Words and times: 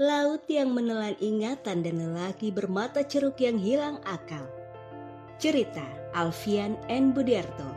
Laut 0.00 0.40
yang 0.48 0.72
menelan 0.72 1.12
ingatan 1.20 1.84
dan 1.84 2.00
lelaki 2.00 2.48
bermata 2.48 3.04
ceruk 3.04 3.36
yang 3.36 3.60
hilang 3.60 4.00
akal. 4.08 4.48
Cerita 5.36 5.84
Alfian 6.16 6.80
N. 6.88 7.12
Budiarto. 7.12 7.68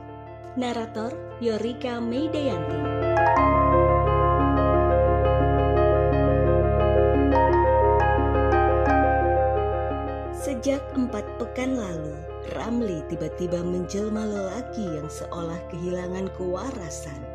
Narator 0.56 1.12
Yorika 1.44 2.00
Meidayanti. 2.00 2.80
Sejak 10.32 10.80
empat 10.96 11.28
pekan 11.44 11.76
lalu, 11.76 12.16
Ramli 12.56 13.04
tiba-tiba 13.12 13.68
menjelma 13.68 14.24
lelaki 14.24 14.96
yang 14.96 15.12
seolah 15.12 15.60
kehilangan 15.68 16.32
kewarasan. 16.40 17.33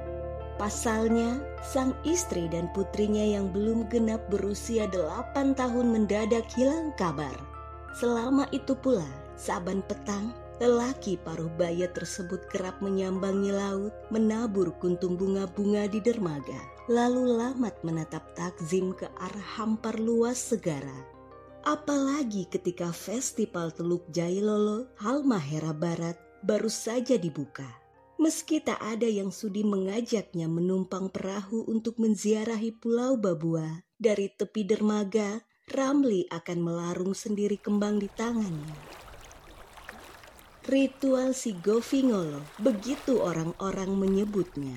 Pasalnya, 0.59 1.39
sang 1.63 1.95
istri 2.03 2.51
dan 2.51 2.67
putrinya 2.75 3.23
yang 3.23 3.55
belum 3.55 3.87
genap 3.87 4.27
berusia 4.27 4.91
delapan 4.91 5.55
tahun 5.55 5.95
mendadak 5.95 6.51
hilang 6.51 6.91
kabar. 6.99 7.35
Selama 7.95 8.51
itu 8.51 8.75
pula, 8.75 9.07
saban 9.39 9.87
petang, 9.87 10.35
lelaki 10.59 11.15
paruh 11.23 11.51
baya 11.55 11.87
tersebut 11.95 12.51
kerap 12.51 12.83
menyambangi 12.83 13.55
laut, 13.55 13.95
menabur 14.11 14.75
kuntung 14.83 15.15
bunga-bunga 15.15 15.87
di 15.87 16.03
dermaga, 16.03 16.59
lalu 16.91 17.39
lamat 17.39 17.79
menatap 17.87 18.35
takzim 18.35 18.91
ke 18.99 19.07
arah 19.23 19.49
hampar 19.63 19.95
luas 20.03 20.43
segara 20.43 21.19
Apalagi 21.69 22.49
ketika 22.49 22.89
festival 22.97 23.69
Teluk 23.69 24.09
Jailolo 24.09 24.89
Halmahera 24.97 25.77
Barat 25.77 26.17
baru 26.41 26.73
saja 26.73 27.21
dibuka. 27.21 27.67
Meski 28.19 28.59
tak 28.59 28.83
ada 28.83 29.07
yang 29.07 29.31
sudi 29.31 29.63
mengajaknya 29.63 30.51
menumpang 30.51 31.07
perahu 31.09 31.63
untuk 31.71 32.03
menziarahi 32.03 32.75
Pulau 32.75 33.15
Babua, 33.15 33.87
dari 33.95 34.27
tepi 34.29 34.67
dermaga, 34.67 35.47
Ramli 35.71 36.27
akan 36.27 36.59
melarung 36.59 37.15
sendiri 37.15 37.57
kembang 37.57 38.03
di 38.03 38.11
tangannya. 38.11 38.75
Ritual 40.67 41.33
si 41.33 41.55
Govingolo, 41.57 42.43
begitu 42.59 43.23
orang-orang 43.23 43.95
menyebutnya. 43.95 44.77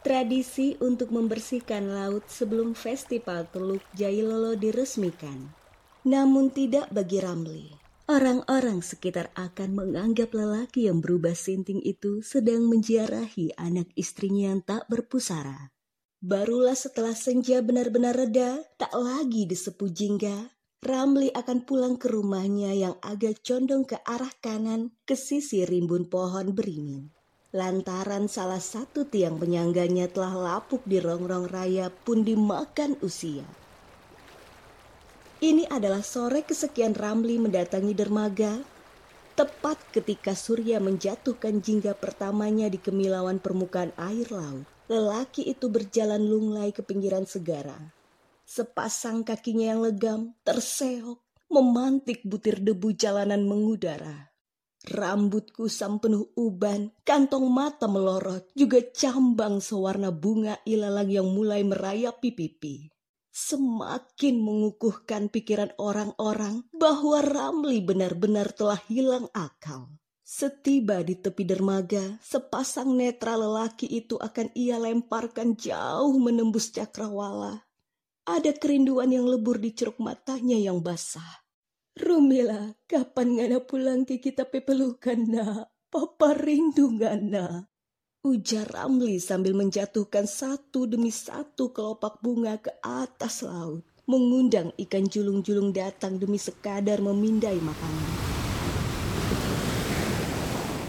Tradisi 0.00 0.78
untuk 0.78 1.10
membersihkan 1.10 1.90
laut 1.90 2.30
sebelum 2.30 2.78
festival 2.78 3.50
Teluk 3.50 3.82
Jailolo 3.98 4.54
diresmikan 4.54 5.66
namun 6.06 6.54
tidak 6.54 6.86
bagi 6.94 7.18
Ramli. 7.18 7.85
Orang-orang 8.06 8.86
sekitar 8.86 9.34
akan 9.34 9.74
menganggap 9.74 10.30
lelaki 10.30 10.86
yang 10.86 11.02
berubah 11.02 11.34
sinting 11.34 11.82
itu 11.82 12.22
sedang 12.22 12.70
menjiarahi 12.70 13.58
anak 13.58 13.90
istrinya 13.98 14.54
yang 14.54 14.62
tak 14.62 14.86
berpusara. 14.86 15.74
Barulah 16.22 16.78
setelah 16.78 17.18
senja 17.18 17.58
benar-benar 17.66 18.14
reda, 18.14 18.62
tak 18.78 18.94
lagi 18.94 19.50
disepu 19.50 19.90
jingga, 19.90 20.54
Ramli 20.86 21.34
akan 21.34 21.66
pulang 21.66 21.98
ke 21.98 22.06
rumahnya 22.06 22.70
yang 22.78 22.94
agak 23.02 23.42
condong 23.42 23.82
ke 23.82 23.98
arah 24.06 24.30
kanan 24.38 24.94
ke 25.02 25.18
sisi 25.18 25.66
rimbun 25.66 26.06
pohon 26.06 26.54
beringin. 26.54 27.10
Lantaran 27.50 28.30
salah 28.30 28.62
satu 28.62 29.02
tiang 29.02 29.34
penyangganya 29.34 30.06
telah 30.06 30.38
lapuk 30.38 30.86
di 30.86 31.02
rongrong 31.02 31.50
raya 31.50 31.90
pun 31.90 32.22
dimakan 32.22 32.94
usia. 33.02 33.65
Ini 35.36 35.68
adalah 35.68 36.00
sore 36.00 36.48
kesekian 36.48 36.96
Ramli 36.96 37.36
mendatangi 37.36 37.92
dermaga, 37.92 38.56
tepat 39.36 39.76
ketika 39.92 40.32
Surya 40.32 40.80
menjatuhkan 40.80 41.60
jingga 41.60 41.92
pertamanya 41.92 42.72
di 42.72 42.80
kemilauan 42.80 43.36
permukaan 43.36 43.92
air 44.00 44.32
laut. 44.32 44.64
Lelaki 44.88 45.44
itu 45.44 45.68
berjalan 45.68 46.24
lunglai 46.24 46.72
ke 46.72 46.80
pinggiran 46.80 47.28
segara. 47.28 47.76
Sepasang 48.48 49.28
kakinya 49.28 49.76
yang 49.76 49.84
legam 49.84 50.20
terseok, 50.40 51.20
memantik 51.52 52.24
butir 52.24 52.56
debu 52.56 52.96
jalanan 52.96 53.44
mengudara. 53.44 54.32
Rambut 54.88 55.52
kusam 55.52 56.00
penuh 56.00 56.32
uban, 56.32 56.96
kantong 57.04 57.44
mata 57.52 57.84
melorot, 57.84 58.48
juga 58.56 58.80
cambang 58.88 59.60
sewarna 59.60 60.08
bunga 60.08 60.56
ilalang 60.64 61.12
yang 61.12 61.28
mulai 61.28 61.60
merayapi 61.60 62.32
pipi 62.32 62.95
semakin 63.36 64.40
mengukuhkan 64.40 65.28
pikiran 65.28 65.76
orang-orang 65.76 66.64
bahwa 66.72 67.20
Ramli 67.20 67.84
benar-benar 67.84 68.56
telah 68.56 68.80
hilang 68.88 69.28
akal. 69.36 69.92
Setiba 70.24 71.04
di 71.04 71.20
tepi 71.20 71.44
dermaga, 71.44 72.16
sepasang 72.24 72.96
netra 72.96 73.36
lelaki 73.36 73.84
itu 73.92 74.16
akan 74.16 74.56
ia 74.56 74.80
lemparkan 74.80 75.52
jauh 75.52 76.16
menembus 76.16 76.72
cakrawala. 76.72 77.68
Ada 78.24 78.56
kerinduan 78.56 79.12
yang 79.12 79.28
lebur 79.28 79.60
di 79.60 79.70
ceruk 79.76 80.00
matanya 80.00 80.56
yang 80.56 80.80
basah. 80.80 81.44
Rumila, 81.94 82.74
kapan 82.88 83.38
ngana 83.38 83.62
pulang 83.62 84.02
ke 84.08 84.18
kita 84.18 84.48
pepelukan 84.48 85.20
nak? 85.28 85.70
Papa 85.92 86.34
rindu 86.34 86.90
ngana. 86.90 87.70
Ujar 88.26 88.66
Ramli 88.66 89.22
sambil 89.22 89.54
menjatuhkan 89.54 90.26
satu 90.26 90.90
demi 90.90 91.14
satu 91.14 91.70
kelopak 91.70 92.18
bunga 92.18 92.58
ke 92.58 92.74
atas 92.82 93.46
laut. 93.46 93.86
Mengundang 94.10 94.74
ikan 94.74 95.06
julung-julung 95.06 95.70
datang 95.70 96.18
demi 96.18 96.34
sekadar 96.34 96.98
memindai 96.98 97.54
makanan. 97.62 98.10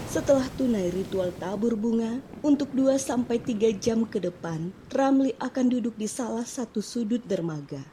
Setelah 0.09 0.49
tunai 0.57 0.89
ritual 0.89 1.29
tabur 1.37 1.77
bunga, 1.77 2.25
untuk 2.41 2.73
2 2.73 2.97
sampai 2.97 3.37
tiga 3.37 3.69
jam 3.69 4.09
ke 4.09 4.17
depan, 4.17 4.73
Ramli 4.89 5.29
akan 5.37 5.65
duduk 5.69 5.93
di 5.93 6.09
salah 6.09 6.41
satu 6.41 6.81
sudut 6.81 7.21
dermaga. 7.21 7.85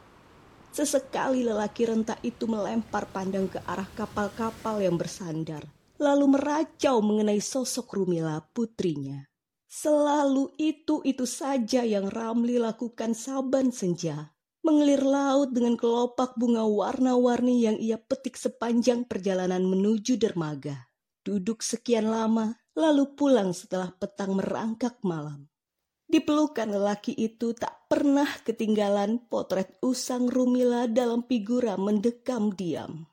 Sesekali 0.72 1.44
lelaki 1.44 1.84
rentak 1.84 2.24
itu 2.24 2.48
melempar 2.48 3.04
pandang 3.12 3.52
ke 3.52 3.60
arah 3.68 3.92
kapal-kapal 3.92 4.80
yang 4.80 4.96
bersandar, 4.96 5.68
lalu 6.00 6.32
meracau 6.32 7.04
mengenai 7.04 7.44
sosok 7.44 7.92
Rumila 7.92 8.40
putrinya. 8.40 9.33
Selalu 9.74 10.54
itu-itu 10.54 11.26
saja 11.26 11.82
yang 11.82 12.06
Ramli 12.06 12.62
lakukan 12.62 13.10
saban 13.10 13.74
senja. 13.74 14.30
Mengelir 14.62 15.02
laut 15.02 15.50
dengan 15.50 15.74
kelopak 15.74 16.38
bunga 16.38 16.62
warna-warni 16.62 17.66
yang 17.66 17.74
ia 17.82 17.98
petik 17.98 18.38
sepanjang 18.38 19.02
perjalanan 19.02 19.66
menuju 19.66 20.14
dermaga. 20.14 20.86
Duduk 21.26 21.66
sekian 21.66 22.06
lama, 22.06 22.54
lalu 22.78 23.18
pulang 23.18 23.50
setelah 23.50 23.90
petang 23.90 24.38
merangkak 24.38 25.02
malam. 25.02 25.50
Dipelukan 26.06 26.70
lelaki 26.70 27.10
itu 27.18 27.50
tak 27.58 27.90
pernah 27.90 28.30
ketinggalan 28.46 29.26
potret 29.26 29.74
usang 29.82 30.30
Rumila 30.30 30.86
dalam 30.86 31.26
figura 31.26 31.74
mendekam 31.74 32.54
diam. 32.54 33.10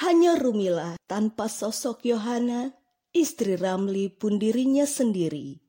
Hanya 0.00 0.40
Rumila 0.40 0.96
tanpa 1.04 1.52
sosok 1.52 2.08
Yohana, 2.08 2.72
istri 3.12 3.60
Ramli 3.60 4.08
pun 4.08 4.40
dirinya 4.40 4.88
sendiri 4.88 5.59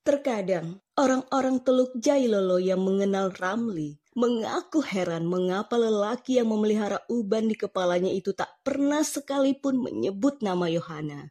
Terkadang 0.00 0.80
orang-orang 0.96 1.60
Teluk 1.60 1.92
Jailolo 2.00 2.56
yang 2.56 2.80
mengenal 2.80 3.36
Ramli 3.36 4.00
mengaku 4.16 4.80
heran 4.80 5.28
mengapa 5.28 5.76
lelaki 5.76 6.40
yang 6.40 6.48
memelihara 6.48 7.04
uban 7.12 7.52
di 7.52 7.56
kepalanya 7.56 8.08
itu 8.08 8.32
tak 8.32 8.48
pernah 8.64 9.04
sekalipun 9.04 9.76
menyebut 9.76 10.40
nama 10.40 10.72
Yohana. 10.72 11.28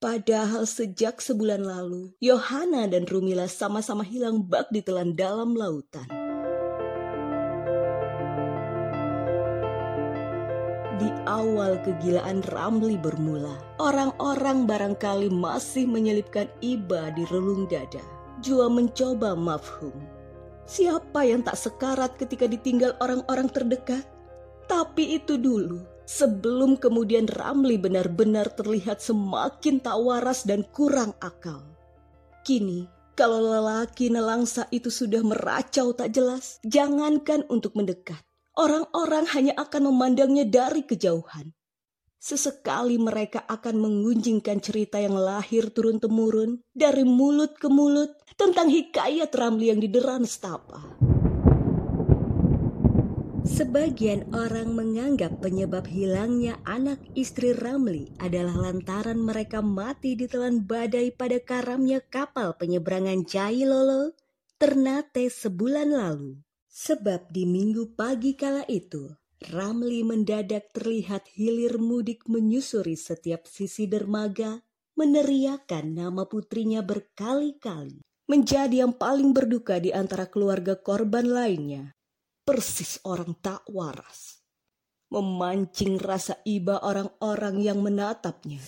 Padahal 0.00 0.64
sejak 0.64 1.20
sebulan 1.20 1.60
lalu, 1.60 2.16
Yohana 2.22 2.88
dan 2.88 3.04
Rumila 3.04 3.44
sama-sama 3.44 4.08
hilang 4.08 4.40
bak 4.40 4.72
di 4.72 4.80
telan 4.80 5.12
dalam 5.12 5.52
lautan. 5.52 6.27
Awal 11.28 11.76
kegilaan 11.84 12.40
Ramli 12.48 12.96
bermula, 12.96 13.60
orang-orang 13.76 14.64
barangkali 14.64 15.28
masih 15.28 15.84
menyelipkan 15.84 16.48
iba 16.64 17.12
di 17.12 17.28
relung 17.28 17.68
dada. 17.68 18.00
Jua 18.40 18.72
mencoba 18.72 19.36
mafhum. 19.36 19.92
Siapa 20.64 21.28
yang 21.28 21.44
tak 21.44 21.60
sekarat 21.60 22.16
ketika 22.16 22.48
ditinggal 22.48 22.96
orang-orang 23.04 23.52
terdekat? 23.52 24.08
Tapi 24.68 25.20
itu 25.20 25.36
dulu, 25.36 25.84
sebelum 26.08 26.80
kemudian 26.80 27.28
Ramli 27.28 27.76
benar-benar 27.76 28.48
terlihat 28.56 29.04
semakin 29.04 29.84
tak 29.84 29.96
waras 30.00 30.48
dan 30.48 30.64
kurang 30.72 31.12
akal. 31.20 31.60
Kini, 32.44 32.88
kalau 33.16 33.40
lelaki 33.40 34.08
nelangsa 34.08 34.68
itu 34.72 34.88
sudah 34.88 35.20
meracau 35.24 35.92
tak 35.92 36.12
jelas, 36.12 36.60
jangankan 36.64 37.44
untuk 37.48 37.76
mendekat 37.76 38.27
orang-orang 38.58 39.24
hanya 39.38 39.54
akan 39.54 39.94
memandangnya 39.94 40.42
dari 40.42 40.82
kejauhan. 40.82 41.54
Sesekali 42.18 42.98
mereka 42.98 43.46
akan 43.46 43.78
mengunjingkan 43.78 44.58
cerita 44.58 44.98
yang 44.98 45.14
lahir 45.14 45.70
turun-temurun 45.70 46.58
dari 46.74 47.06
mulut 47.06 47.54
ke 47.54 47.70
mulut 47.70 48.10
tentang 48.34 48.66
hikayat 48.66 49.30
Ramli 49.30 49.70
yang 49.70 49.78
dideran 49.78 50.26
Stapa. 50.26 50.98
Sebagian 53.48 54.28
orang 54.34 54.74
menganggap 54.74 55.40
penyebab 55.40 55.86
hilangnya 55.86 56.58
anak 56.66 57.00
istri 57.14 57.54
Ramli 57.54 58.12
adalah 58.18 58.66
lantaran 58.68 59.22
mereka 59.22 59.62
mati 59.62 60.18
ditelan 60.18 60.66
badai 60.66 61.14
pada 61.14 61.38
karamnya 61.40 62.02
kapal 62.02 62.58
penyeberangan 62.58 63.24
Jailolo 63.24 64.12
Ternate 64.58 65.30
sebulan 65.30 65.88
lalu. 65.94 66.47
Sebab 66.78 67.34
di 67.34 67.42
minggu 67.42 67.98
pagi 67.98 68.38
kala 68.38 68.62
itu, 68.70 69.10
Ramli 69.50 70.06
mendadak 70.06 70.70
terlihat 70.70 71.26
hilir 71.34 71.74
mudik 71.82 72.30
menyusuri 72.30 72.94
setiap 72.94 73.50
sisi 73.50 73.90
dermaga, 73.90 74.62
meneriakan 74.94 75.98
nama 75.98 76.22
putrinya 76.30 76.78
berkali-kali. 76.86 77.98
Menjadi 78.30 78.86
yang 78.86 78.94
paling 78.94 79.34
berduka 79.34 79.82
di 79.82 79.90
antara 79.90 80.30
keluarga 80.30 80.78
korban 80.78 81.26
lainnya. 81.26 81.98
Persis 82.46 83.02
orang 83.02 83.34
tak 83.42 83.66
waras. 83.66 84.38
Memancing 85.10 85.98
rasa 85.98 86.38
iba 86.46 86.78
orang-orang 86.78 87.58
yang 87.58 87.82
menatapnya. 87.82 88.62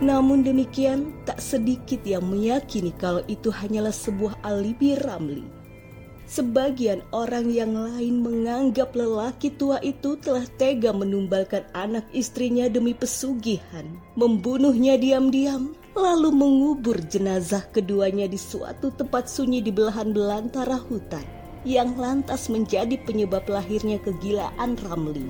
Namun 0.00 0.40
demikian, 0.40 1.12
tak 1.28 1.44
sedikit 1.44 2.00
yang 2.08 2.24
meyakini 2.24 2.92
kalau 2.96 3.20
itu 3.28 3.52
hanyalah 3.52 3.92
sebuah 3.92 4.40
alibi 4.40 4.96
Ramli 4.96 5.60
Sebagian 6.30 7.02
orang 7.10 7.50
yang 7.50 7.74
lain 7.74 8.22
menganggap 8.22 8.94
lelaki 8.94 9.50
tua 9.50 9.82
itu 9.82 10.14
telah 10.22 10.46
tega 10.62 10.94
menumbalkan 10.94 11.66
anak 11.74 12.06
istrinya 12.14 12.70
demi 12.70 12.94
pesugihan, 12.94 13.82
membunuhnya 14.14 14.94
diam-diam, 14.94 15.74
lalu 15.98 16.30
mengubur 16.30 17.02
jenazah 17.10 17.66
keduanya 17.74 18.30
di 18.30 18.38
suatu 18.38 18.94
tempat 18.94 19.26
sunyi 19.26 19.58
di 19.58 19.74
belahan 19.74 20.14
belantara 20.14 20.78
hutan, 20.78 21.26
yang 21.66 21.98
lantas 21.98 22.46
menjadi 22.46 22.94
penyebab 23.02 23.50
lahirnya 23.50 23.98
kegilaan 23.98 24.78
Ramli. 24.86 25.26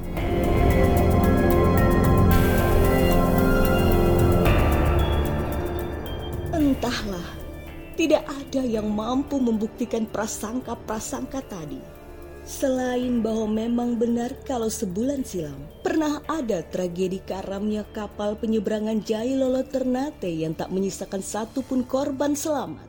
Entahlah 6.80 7.36
tidak 7.92 8.24
ada 8.24 8.64
yang 8.64 8.88
mampu 8.88 9.36
membuktikan 9.36 10.08
prasangka-prasangka 10.08 11.44
tadi. 11.44 11.76
Selain 12.48 13.20
bahwa 13.20 13.52
memang 13.52 14.00
benar 14.00 14.32
kalau 14.48 14.72
sebulan 14.72 15.20
silam 15.20 15.60
pernah 15.84 16.24
ada 16.24 16.64
tragedi 16.64 17.20
karamnya 17.20 17.84
kapal 17.92 18.32
penyeberangan 18.40 19.04
Jailolo 19.04 19.60
Ternate 19.68 20.32
yang 20.32 20.56
tak 20.56 20.72
menyisakan 20.72 21.20
satupun 21.20 21.84
korban 21.84 22.32
selamat. 22.32 22.88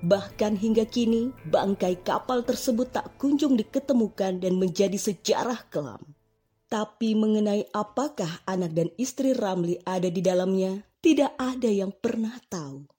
Bahkan 0.00 0.56
hingga 0.56 0.88
kini 0.88 1.28
bangkai 1.52 2.00
kapal 2.08 2.40
tersebut 2.40 2.88
tak 2.88 3.20
kunjung 3.20 3.60
diketemukan 3.60 4.40
dan 4.40 4.56
menjadi 4.56 4.96
sejarah 4.96 5.60
kelam. 5.68 6.00
Tapi 6.72 7.12
mengenai 7.12 7.68
apakah 7.68 8.48
anak 8.48 8.72
dan 8.72 8.88
istri 8.96 9.36
Ramli 9.36 9.76
ada 9.84 10.08
di 10.08 10.24
dalamnya, 10.24 10.80
tidak 11.04 11.36
ada 11.36 11.68
yang 11.68 11.92
pernah 11.92 12.32
tahu. 12.48 12.95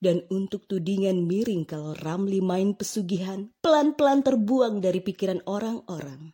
Dan 0.00 0.24
untuk 0.32 0.64
tudingan 0.64 1.28
miring 1.28 1.68
kalau 1.68 1.92
Ramli 1.92 2.40
main 2.40 2.72
pesugihan, 2.72 3.52
pelan-pelan 3.60 4.24
terbuang 4.24 4.80
dari 4.80 5.04
pikiran 5.04 5.44
orang-orang. 5.44 6.32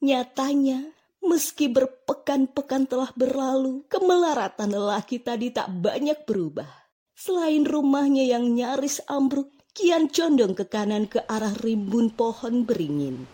Nyatanya, 0.00 0.80
meski 1.20 1.68
berpekan-pekan 1.68 2.88
telah 2.88 3.12
berlalu, 3.12 3.84
kemelaratan 3.92 4.72
lelaki 4.72 5.20
tadi 5.20 5.52
tak 5.52 5.68
banyak 5.76 6.24
berubah. 6.24 6.68
Selain 7.12 7.68
rumahnya 7.68 8.24
yang 8.24 8.48
nyaris 8.56 9.04
ambruk, 9.04 9.52
kian 9.76 10.08
condong 10.08 10.56
ke 10.56 10.64
kanan 10.64 11.04
ke 11.04 11.20
arah 11.28 11.52
rimbun 11.60 12.16
pohon 12.16 12.64
beringin. 12.64 13.28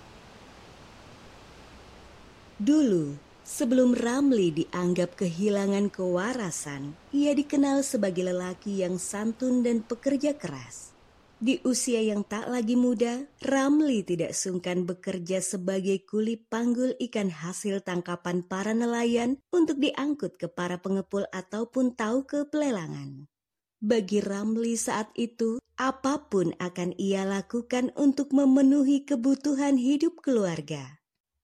Dulu, 2.59 3.28
Sebelum 3.49 3.97
Ramli 3.97 4.53
dianggap 4.53 5.17
kehilangan 5.17 5.89
kewarasan, 5.89 6.93
ia 7.17 7.33
dikenal 7.33 7.81
sebagai 7.81 8.29
lelaki 8.29 8.85
yang 8.85 9.01
santun 9.01 9.65
dan 9.65 9.81
pekerja 9.81 10.37
keras. 10.37 10.93
Di 11.41 11.57
usia 11.65 12.05
yang 12.05 12.29
tak 12.29 12.45
lagi 12.53 12.77
muda, 12.77 13.25
Ramli 13.41 14.05
tidak 14.05 14.37
sungkan 14.37 14.85
bekerja 14.85 15.41
sebagai 15.41 16.05
kuli 16.05 16.37
panggul 16.37 16.93
ikan 17.01 17.33
hasil 17.33 17.81
tangkapan 17.81 18.45
para 18.45 18.77
nelayan 18.77 19.41
untuk 19.49 19.81
diangkut 19.81 20.37
ke 20.37 20.45
para 20.53 20.77
pengepul 20.85 21.25
ataupun 21.33 21.97
tahu 21.97 22.29
ke 22.29 22.45
pelelangan. 22.53 23.33
Bagi 23.81 24.21
Ramli 24.21 24.77
saat 24.77 25.09
itu, 25.17 25.57
apa 25.81 26.29
pun 26.29 26.53
akan 26.61 26.93
ia 27.01 27.25
lakukan 27.25 27.97
untuk 27.97 28.29
memenuhi 28.37 29.09
kebutuhan 29.09 29.81
hidup 29.81 30.21
keluarga 30.21 30.98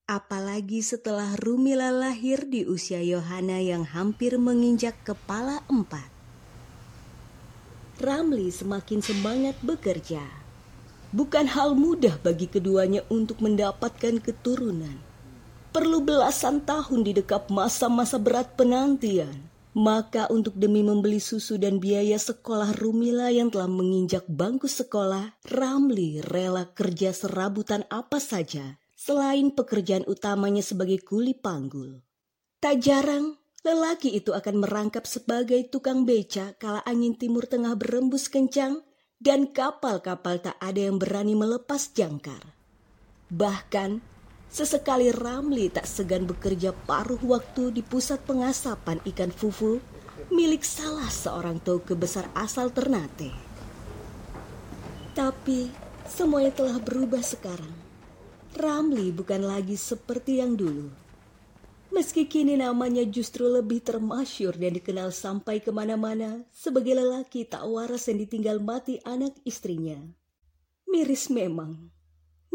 apalagi 0.05 0.85
setelah 0.85 1.33
Rumila 1.41 1.89
lahir 1.89 2.45
di 2.45 2.61
usia 2.61 3.01
Yohana 3.01 3.57
yang 3.57 3.81
hampir 3.89 4.37
menginjak 4.37 4.93
kepala 5.01 5.65
empat. 5.65 6.13
Ramli 7.97 8.53
semakin 8.53 9.01
semangat 9.01 9.57
bekerja. 9.65 10.21
Bukan 11.09 11.49
hal 11.49 11.73
mudah 11.73 12.21
bagi 12.21 12.45
keduanya 12.45 13.01
untuk 13.09 13.41
mendapatkan 13.41 14.21
keturunan. 14.21 14.99
Perlu 15.73 16.05
belasan 16.05 16.61
tahun 16.61 17.01
di 17.01 17.11
dekap 17.17 17.49
masa-masa 17.49 18.21
berat 18.21 18.53
penantian. 18.53 19.49
Maka 19.75 20.31
untuk 20.31 20.55
demi 20.55 20.85
membeli 20.85 21.19
susu 21.19 21.59
dan 21.59 21.83
biaya 21.83 22.15
sekolah 22.15 22.77
Rumila 22.79 23.27
yang 23.27 23.51
telah 23.51 23.67
menginjak 23.67 24.23
bangku 24.23 24.71
sekolah, 24.71 25.35
Ramli 25.51 26.23
rela 26.23 26.63
kerja 26.71 27.11
serabutan 27.11 27.83
apa 27.91 28.23
saja 28.23 28.79
selain 29.05 29.53
pekerjaan 29.53 30.01
utamanya 30.09 30.65
sebagai 30.65 30.97
kuli 31.05 31.37
panggul. 31.37 32.01
Tak 32.57 32.81
jarang, 32.81 33.37
lelaki 33.61 34.17
itu 34.17 34.33
akan 34.33 34.65
merangkap 34.65 35.05
sebagai 35.05 35.61
tukang 35.69 36.09
beca 36.09 36.57
kala 36.57 36.81
angin 36.89 37.13
timur 37.13 37.45
tengah 37.45 37.77
berembus 37.77 38.25
kencang 38.33 38.81
dan 39.21 39.53
kapal-kapal 39.53 40.41
tak 40.41 40.57
ada 40.57 40.89
yang 40.89 40.97
berani 40.97 41.37
melepas 41.37 41.93
jangkar. 41.93 42.41
Bahkan, 43.29 44.01
sesekali 44.49 45.13
Ramli 45.13 45.69
tak 45.69 45.85
segan 45.85 46.25
bekerja 46.25 46.73
paruh 46.73 47.21
waktu 47.21 47.77
di 47.77 47.85
pusat 47.85 48.25
pengasapan 48.25 49.05
ikan 49.13 49.29
fufu 49.29 49.77
milik 50.33 50.65
salah 50.65 51.13
seorang 51.13 51.61
toke 51.61 51.93
besar 51.93 52.25
asal 52.33 52.73
Ternate. 52.73 53.29
Tapi, 55.13 55.69
semuanya 56.09 56.49
telah 56.57 56.81
berubah 56.81 57.21
sekarang. 57.21 57.84
Ramli 58.55 59.11
bukan 59.11 59.43
lagi 59.43 59.75
seperti 59.75 60.39
yang 60.39 60.55
dulu. 60.55 60.87
Meski 61.91 62.23
kini 62.27 62.55
namanya 62.55 63.03
justru 63.03 63.51
lebih 63.51 63.83
termasyur 63.83 64.55
dan 64.55 64.75
dikenal 64.75 65.11
sampai 65.11 65.59
ke 65.59 65.75
mana-mana 65.75 66.43
sebagai 66.55 66.95
lelaki 66.95 67.43
tak 67.43 67.67
waras 67.67 68.07
yang 68.07 68.23
ditinggal 68.23 68.63
mati 68.63 69.03
anak 69.03 69.35
istrinya. 69.43 69.99
Miris 70.87 71.27
memang. 71.27 71.91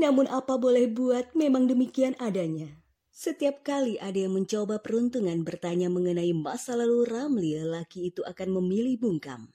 Namun 0.01 0.25
apa 0.33 0.57
boleh 0.57 0.89
buat 0.89 1.37
memang 1.37 1.69
demikian 1.69 2.17
adanya. 2.17 2.81
Setiap 3.13 3.61
kali 3.61 4.01
ada 4.01 4.17
yang 4.17 4.33
mencoba 4.33 4.81
peruntungan 4.81 5.45
bertanya 5.45 5.93
mengenai 5.93 6.33
masa 6.33 6.73
lalu 6.73 7.05
Ramli, 7.05 7.61
lelaki 7.61 8.09
itu 8.09 8.25
akan 8.25 8.57
memilih 8.57 8.97
bungkam. 8.97 9.53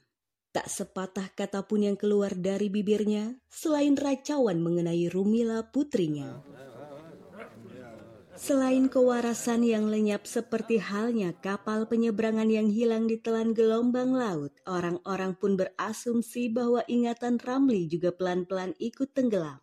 Tak 0.56 0.72
sepatah 0.72 1.28
kata 1.36 1.68
pun 1.68 1.84
yang 1.84 2.00
keluar 2.00 2.32
dari 2.32 2.72
bibirnya 2.72 3.36
selain 3.52 3.92
racauan 3.92 4.64
mengenai 4.64 5.04
Rumila 5.12 5.68
putrinya. 5.68 6.40
Selain 8.40 8.88
kewarasan 8.88 9.68
yang 9.68 9.92
lenyap 9.92 10.24
seperti 10.24 10.80
halnya 10.80 11.36
kapal 11.44 11.84
penyeberangan 11.84 12.48
yang 12.48 12.72
hilang 12.72 13.04
di 13.04 13.20
telan 13.20 13.52
gelombang 13.52 14.16
laut, 14.16 14.56
orang-orang 14.64 15.36
pun 15.36 15.60
berasumsi 15.60 16.48
bahwa 16.48 16.80
ingatan 16.88 17.36
Ramli 17.36 17.84
juga 17.92 18.16
pelan-pelan 18.16 18.72
ikut 18.80 19.12
tenggelam. 19.12 19.60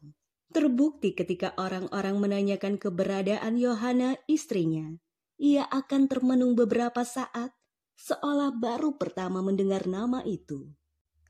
Terbukti 0.54 1.18
ketika 1.18 1.58
orang-orang 1.58 2.22
menanyakan 2.22 2.78
keberadaan 2.78 3.58
Yohana 3.58 4.22
istrinya, 4.30 4.94
ia 5.42 5.66
akan 5.74 6.06
termenung 6.06 6.54
beberapa 6.54 7.02
saat 7.02 7.50
seolah 7.98 8.54
baru 8.54 8.94
pertama 9.02 9.42
mendengar 9.42 9.90
nama 9.90 10.22
itu 10.22 10.70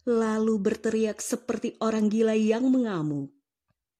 lalu 0.04 0.60
berteriak 0.60 1.24
seperti 1.24 1.80
orang 1.80 2.12
gila 2.12 2.36
yang 2.36 2.68
mengamuk. 2.68 3.32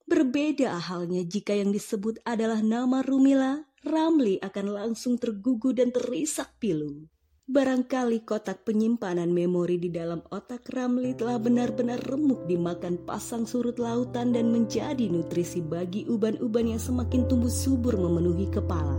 Berbeda 0.04 0.76
halnya 0.76 1.24
jika 1.24 1.56
yang 1.56 1.72
disebut 1.72 2.20
adalah 2.28 2.60
nama 2.60 3.00
Rumila, 3.00 3.64
Ramli 3.88 4.40
akan 4.40 4.68
langsung 4.72 5.16
tergugu 5.16 5.72
dan 5.72 5.96
terisak 5.96 6.60
pilu. 6.60 7.08
Barangkali 7.44 8.24
kotak 8.24 8.64
penyimpanan 8.64 9.28
memori 9.32 9.76
di 9.76 9.92
dalam 9.92 10.24
otak 10.32 10.72
Ramli 10.72 11.12
telah 11.12 11.36
benar-benar 11.36 12.00
remuk 12.08 12.48
dimakan 12.48 13.04
pasang 13.04 13.44
surut 13.44 13.76
lautan 13.84 14.32
dan 14.32 14.48
menjadi 14.48 15.12
nutrisi 15.12 15.60
bagi 15.60 16.08
uban-uban 16.08 16.72
yang 16.72 16.80
semakin 16.80 17.28
tumbuh 17.28 17.52
subur 17.52 18.00
memenuhi 18.00 18.48
kepala. 18.48 18.96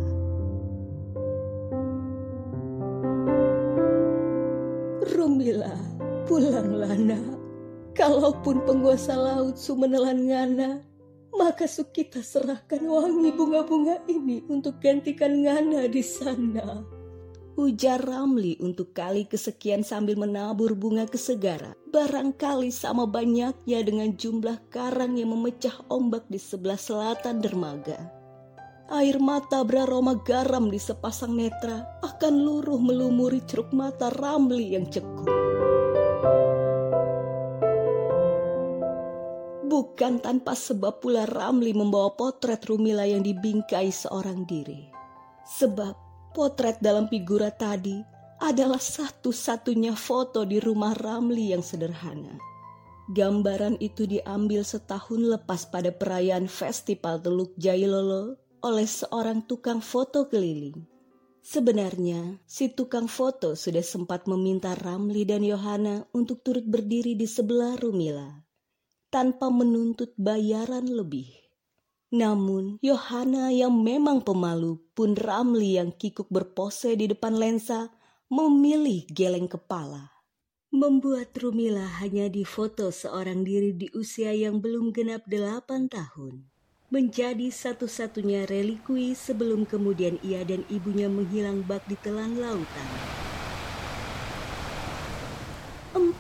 Rumila, 5.08 5.93
Pulanglah 6.25 6.97
nak, 6.97 7.37
kalaupun 7.93 8.64
penguasa 8.64 9.12
laut 9.12 9.61
su 9.61 9.76
menelan 9.76 10.25
ngana, 10.25 10.81
maka 11.37 11.69
su 11.69 11.85
kita 11.93 12.25
serahkan 12.25 12.81
wangi 12.81 13.28
bunga-bunga 13.28 14.00
ini 14.09 14.40
untuk 14.49 14.81
gantikan 14.81 15.45
ngana 15.45 15.85
di 15.85 16.00
sana. 16.00 16.81
Ujar 17.61 18.02
Ramli 18.02 18.59
untuk 18.59 18.97
kali 18.97 19.28
kesekian 19.28 19.87
sambil 19.87 20.19
menabur 20.19 20.75
bunga 20.75 21.07
ke 21.07 21.21
segara. 21.21 21.76
Barangkali 21.93 22.73
sama 22.75 23.07
banyaknya 23.07 23.85
dengan 23.87 24.16
jumlah 24.16 24.59
karang 24.75 25.14
yang 25.21 25.31
memecah 25.37 25.76
ombak 25.87 26.26
di 26.26 26.40
sebelah 26.40 26.81
selatan 26.81 27.38
dermaga. 27.45 28.11
Air 28.90 29.23
mata 29.23 29.62
beraroma 29.62 30.19
garam 30.25 30.66
di 30.66 30.83
sepasang 30.83 31.37
netra 31.37 31.85
akan 32.02 32.35
luruh 32.43 32.81
melumuri 32.81 33.38
ceruk 33.47 33.71
mata 33.71 34.11
Ramli 34.11 34.75
yang 34.75 34.90
cekung. 34.90 35.53
Bukan 39.75 40.23
tanpa 40.23 40.54
sebab 40.54 41.02
pula 41.02 41.26
Ramli 41.26 41.75
membawa 41.75 42.14
potret 42.14 42.62
Rumila 42.62 43.02
yang 43.02 43.26
dibingkai 43.26 43.90
seorang 43.90 44.47
diri. 44.47 44.87
Sebab 45.43 46.04
Potret 46.35 46.83
dalam 46.83 47.07
figura 47.07 47.47
tadi 47.54 48.02
adalah 48.43 48.83
satu-satunya 48.83 49.95
foto 49.95 50.43
di 50.43 50.59
rumah 50.59 50.90
Ramli 50.90 51.54
yang 51.54 51.62
sederhana. 51.62 52.35
Gambaran 53.07 53.78
itu 53.78 54.02
diambil 54.02 54.66
setahun 54.66 55.23
lepas 55.23 55.71
pada 55.71 55.95
perayaan 55.95 56.50
Festival 56.50 57.23
Teluk 57.23 57.54
Jailolo 57.54 58.35
oleh 58.66 58.83
seorang 58.83 59.47
tukang 59.47 59.78
foto 59.78 60.26
keliling. 60.26 60.75
Sebenarnya, 61.38 62.43
si 62.43 62.75
tukang 62.75 63.07
foto 63.07 63.54
sudah 63.54 63.87
sempat 63.87 64.26
meminta 64.26 64.75
Ramli 64.75 65.23
dan 65.23 65.47
Yohana 65.47 66.02
untuk 66.11 66.43
turut 66.43 66.66
berdiri 66.66 67.14
di 67.14 67.31
sebelah 67.31 67.78
Rumila, 67.78 68.43
tanpa 69.14 69.47
menuntut 69.47 70.11
bayaran 70.18 70.90
lebih. 70.90 71.30
Namun, 72.11 72.83
Yohana 72.83 73.54
yang 73.54 73.78
memang 73.78 74.26
pemalu 74.26 74.83
pun 74.90 75.14
Ramli 75.14 75.78
yang 75.78 75.94
kikuk 75.94 76.26
berpose 76.35 76.99
di 76.99 77.06
depan 77.06 77.38
lensa 77.38 77.94
memilih 78.26 79.06
geleng 79.06 79.47
kepala. 79.47 80.11
Membuat 80.75 81.30
Rumila 81.38 81.87
hanya 82.02 82.26
difoto 82.26 82.90
seorang 82.90 83.47
diri 83.47 83.71
di 83.78 83.87
usia 83.94 84.35
yang 84.35 84.59
belum 84.59 84.90
genap 84.90 85.23
delapan 85.30 85.87
tahun. 85.87 86.50
Menjadi 86.90 87.54
satu-satunya 87.54 88.50
relikui 88.50 89.14
sebelum 89.14 89.62
kemudian 89.62 90.18
ia 90.26 90.42
dan 90.42 90.66
ibunya 90.66 91.06
menghilang 91.06 91.62
bak 91.62 91.87
di 91.87 91.94
telan 92.02 92.35
lautan. 92.42 93.24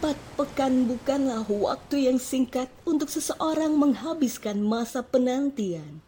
Empat 0.04 0.20
pekan 0.36 0.84
bukanlah 0.84 1.48
waktu 1.48 2.12
yang 2.12 2.20
singkat 2.20 2.68
untuk 2.84 3.08
seseorang 3.08 3.72
menghabiskan 3.72 4.60
masa 4.60 5.00
penantian. 5.00 6.04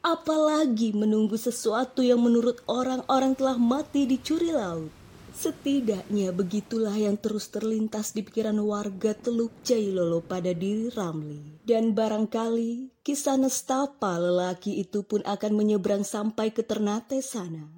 Apalagi 0.00 0.96
menunggu 0.96 1.36
sesuatu 1.36 2.00
yang 2.00 2.24
menurut 2.24 2.64
orang-orang 2.64 3.36
telah 3.36 3.60
mati 3.60 4.08
di 4.08 4.16
curi 4.16 4.48
laut. 4.48 4.88
Setidaknya 5.36 6.32
begitulah 6.32 6.96
yang 6.96 7.20
terus 7.20 7.52
terlintas 7.52 8.16
di 8.16 8.24
pikiran 8.24 8.56
warga 8.64 9.12
Teluk 9.12 9.52
Jailolo 9.60 10.24
pada 10.24 10.56
diri 10.56 10.88
Ramli. 10.88 11.60
Dan 11.68 11.92
barangkali 11.92 13.04
kisah 13.04 13.36
nestapa 13.36 14.16
lelaki 14.16 14.80
itu 14.80 15.04
pun 15.04 15.20
akan 15.20 15.52
menyeberang 15.52 16.00
sampai 16.00 16.48
ke 16.48 16.64
Ternate 16.64 17.20
sana. 17.20 17.77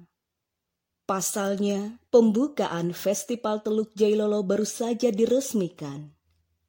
Pasalnya, 1.11 1.99
pembukaan 2.07 2.95
Festival 2.95 3.59
Teluk 3.59 3.91
Jailolo 3.99 4.47
baru 4.47 4.63
saja 4.63 5.11
diresmikan. 5.11 6.07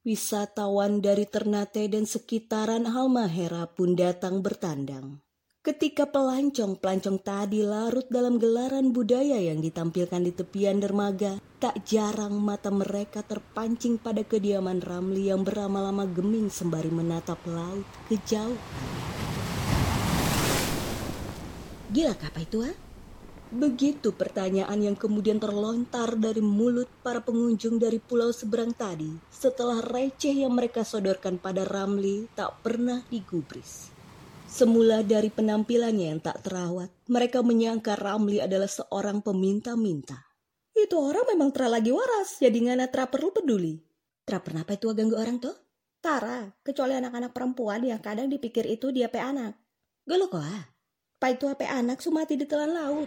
Wisatawan 0.02 0.99
dari 0.99 1.30
Ternate 1.30 1.87
dan 1.87 2.11
sekitaran 2.11 2.90
Halmahera 2.90 3.70
pun 3.70 3.94
datang 3.94 4.42
bertandang. 4.42 5.22
Ketika 5.62 6.11
pelancong-pelancong 6.11 7.22
tadi 7.22 7.62
larut 7.62 8.02
dalam 8.11 8.42
gelaran 8.42 8.90
budaya 8.90 9.38
yang 9.38 9.62
ditampilkan 9.62 10.26
di 10.26 10.34
tepian 10.34 10.82
dermaga, 10.82 11.38
tak 11.62 11.78
jarang 11.87 12.34
mata 12.34 12.75
mereka 12.75 13.22
terpancing 13.22 13.94
pada 13.94 14.26
kediaman 14.26 14.82
Ramli 14.82 15.30
yang 15.30 15.46
berlama-lama 15.46 16.02
geming 16.11 16.50
sembari 16.50 16.90
menatap 16.90 17.38
laut 17.46 17.87
ke 18.11 18.18
jauh. 18.26 18.58
Gila 21.94 22.18
apa 22.18 22.42
itu, 22.42 22.66
ha? 22.66 22.90
Begitu 23.52 24.16
pertanyaan 24.16 24.80
yang 24.80 24.97
kemudian 24.97 25.37
terlontar 25.37 26.16
dari 26.16 26.40
mulut 26.40 26.88
para 27.04 27.21
pengunjung 27.21 27.76
dari 27.76 28.00
pulau 28.00 28.32
seberang 28.32 28.73
tadi 28.73 29.12
setelah 29.28 29.85
receh 29.85 30.32
yang 30.32 30.56
mereka 30.56 30.88
sodorkan 30.88 31.37
pada 31.37 31.68
Ramli 31.68 32.32
tak 32.32 32.64
pernah 32.64 33.04
digubris. 33.12 33.92
Semula 34.49 35.04
dari 35.04 35.28
penampilannya 35.28 36.16
yang 36.16 36.21
tak 36.25 36.49
terawat, 36.49 36.88
mereka 37.12 37.44
menyangka 37.44 37.92
Ramli 37.92 38.40
adalah 38.40 38.68
seorang 38.68 39.21
peminta-minta. 39.21 40.16
Itu 40.73 40.97
orang 41.04 41.28
memang 41.37 41.52
tra 41.52 41.68
lagi 41.68 41.92
waras, 41.92 42.40
jadi 42.40 42.56
ngana 42.56 42.88
tra 42.88 43.04
perlu 43.12 43.37
peduli. 43.37 43.76
Tra 44.25 44.40
pernah 44.40 44.64
apa 44.64 44.80
itu 44.80 44.88
ganggu 44.97 45.21
orang 45.21 45.37
tuh? 45.37 45.56
Tara, 46.00 46.49
kecuali 46.64 46.97
anak-anak 46.97 47.37
perempuan 47.37 47.85
yang 47.85 48.00
kadang 48.00 48.32
dipikir 48.32 48.64
itu 48.64 48.88
dia 48.97 49.12
pe 49.12 49.21
anak. 49.21 49.61
Gelo 50.09 50.32
kok 50.32 50.40
ah. 50.40 50.64
Pa 51.23 51.30
itu 51.30 51.47
apa 51.47 51.62
anak 51.71 52.02
sumati 52.02 52.35
di 52.35 52.42
telan 52.42 52.75
laut. 52.75 53.06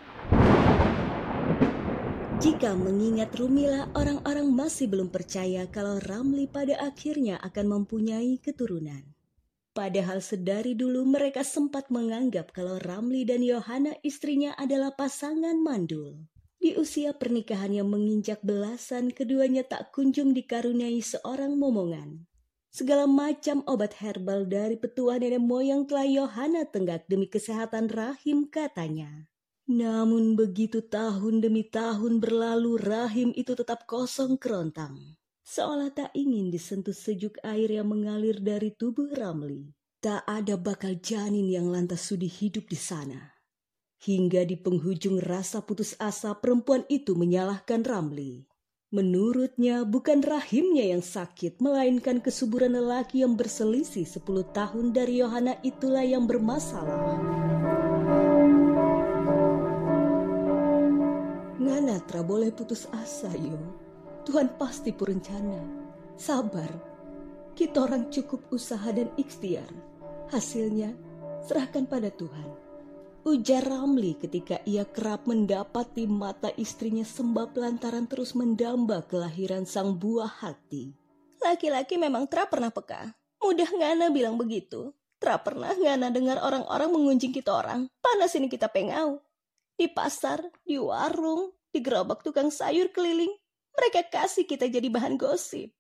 Jika 2.35 2.75
mengingat 2.75 3.31
Rumila, 3.39 3.87
orang-orang 3.95 4.51
masih 4.51 4.91
belum 4.91 5.07
percaya 5.07 5.71
kalau 5.71 6.03
Ramli 6.03 6.51
pada 6.51 6.75
akhirnya 6.83 7.39
akan 7.39 7.79
mempunyai 7.79 8.43
keturunan. 8.43 9.07
Padahal 9.71 10.19
sedari 10.19 10.75
dulu 10.75 11.07
mereka 11.07 11.47
sempat 11.47 11.87
menganggap 11.87 12.51
kalau 12.51 12.75
Ramli 12.75 13.23
dan 13.23 13.39
Yohana 13.39 13.95
istrinya 14.03 14.51
adalah 14.59 14.91
pasangan 14.91 15.55
mandul. 15.55 16.27
Di 16.59 16.75
usia 16.75 17.15
pernikahan 17.15 17.71
yang 17.71 17.87
menginjak 17.87 18.43
belasan, 18.43 19.15
keduanya 19.15 19.63
tak 19.63 19.95
kunjung 19.95 20.35
dikaruniai 20.35 20.99
seorang 20.99 21.55
momongan. 21.55 22.27
Segala 22.67 23.07
macam 23.07 23.63
obat 23.63 23.95
herbal 24.03 24.43
dari 24.43 24.75
petua 24.75 25.15
nenek 25.15 25.39
moyang 25.39 25.87
telah 25.87 26.03
Yohana 26.03 26.67
tenggak 26.67 27.07
demi 27.07 27.31
kesehatan 27.31 27.87
rahim 27.87 28.51
katanya. 28.51 29.31
Namun 29.65 30.37
begitu 30.37 30.85
tahun 30.85 31.41
demi 31.41 31.65
tahun 31.65 32.21
berlalu 32.21 32.77
rahim 32.77 33.33
itu 33.33 33.57
tetap 33.57 33.89
kosong 33.89 34.37
kerontang. 34.37 35.17
Seolah 35.41 35.89
tak 35.89 36.13
ingin 36.13 36.53
disentuh 36.53 36.93
sejuk 36.93 37.41
air 37.41 37.69
yang 37.69 37.89
mengalir 37.89 38.37
dari 38.37 38.73
tubuh 38.77 39.09
Ramli. 39.09 39.73
Tak 39.97 40.21
ada 40.29 40.53
bakal 40.53 41.01
janin 41.01 41.49
yang 41.49 41.73
lantas 41.73 42.05
sudi 42.05 42.29
hidup 42.29 42.69
di 42.69 42.77
sana. 42.77 43.33
Hingga 44.05 44.45
di 44.45 44.53
penghujung 44.53 45.17
rasa 45.17 45.65
putus 45.65 45.97
asa 45.97 46.37
perempuan 46.37 46.85
itu 46.85 47.17
menyalahkan 47.17 47.81
Ramli. 47.81 48.45
Menurutnya 48.93 49.81
bukan 49.81 50.21
rahimnya 50.21 50.93
yang 50.93 51.01
sakit, 51.01 51.57
melainkan 51.57 52.21
kesuburan 52.21 52.77
lelaki 52.77 53.25
yang 53.25 53.33
berselisih 53.33 54.05
10 54.05 54.45
tahun 54.53 54.93
dari 54.93 55.25
Yohana 55.25 55.57
itulah 55.65 56.05
yang 56.05 56.29
bermasalah. 56.29 57.17
Nganatra 61.65 62.21
boleh 62.21 62.53
putus 62.53 62.85
asa, 62.93 63.33
yo. 63.33 63.57
Tuhan 64.21 64.53
pasti 64.53 64.93
perencana. 64.93 65.57
Sabar. 66.13 66.69
Kita 67.57 67.89
orang 67.89 68.13
cukup 68.13 68.53
usaha 68.53 68.85
dan 68.93 69.09
ikhtiar. 69.17 69.65
Hasilnya 70.29 70.93
serahkan 71.41 71.89
pada 71.89 72.13
Tuhan. 72.13 72.49
Ujar 73.25 73.65
Ramli 73.65 74.13
ketika 74.21 74.61
ia 74.69 74.85
kerap 74.85 75.25
mendapati 75.25 76.05
mata 76.05 76.53
istrinya 76.53 77.01
sembab 77.01 77.57
lantaran 77.57 78.05
terus 78.05 78.37
mendamba 78.37 79.01
kelahiran 79.01 79.65
sang 79.65 79.97
buah 79.97 80.45
hati. 80.45 80.93
Laki-laki 81.41 81.97
memang 81.97 82.29
tra 82.29 82.45
pernah 82.45 82.69
peka. 82.69 83.17
Mudah 83.41 83.69
ngana 83.73 84.13
bilang 84.13 84.37
begitu. 84.37 84.93
Tra 85.17 85.41
pernah 85.41 85.73
ngana 85.73 86.13
dengar 86.13 86.37
orang-orang 86.45 86.93
mengunjing 86.93 87.33
kita 87.33 87.49
orang. 87.49 87.89
Panas 87.97 88.37
ini 88.37 88.45
kita 88.45 88.69
pengau. 88.69 89.17
Di 89.75 89.91
pasar, 89.91 90.39
di 90.63 90.79
warung, 90.79 91.51
di 91.75 91.83
gerobak 91.83 92.23
tukang 92.23 92.47
sayur 92.47 92.95
keliling. 92.95 93.31
Mereka 93.75 94.07
kasih 94.07 94.47
kita 94.47 94.71
jadi 94.71 94.87
bahan 94.87 95.19
gosip. 95.19 95.75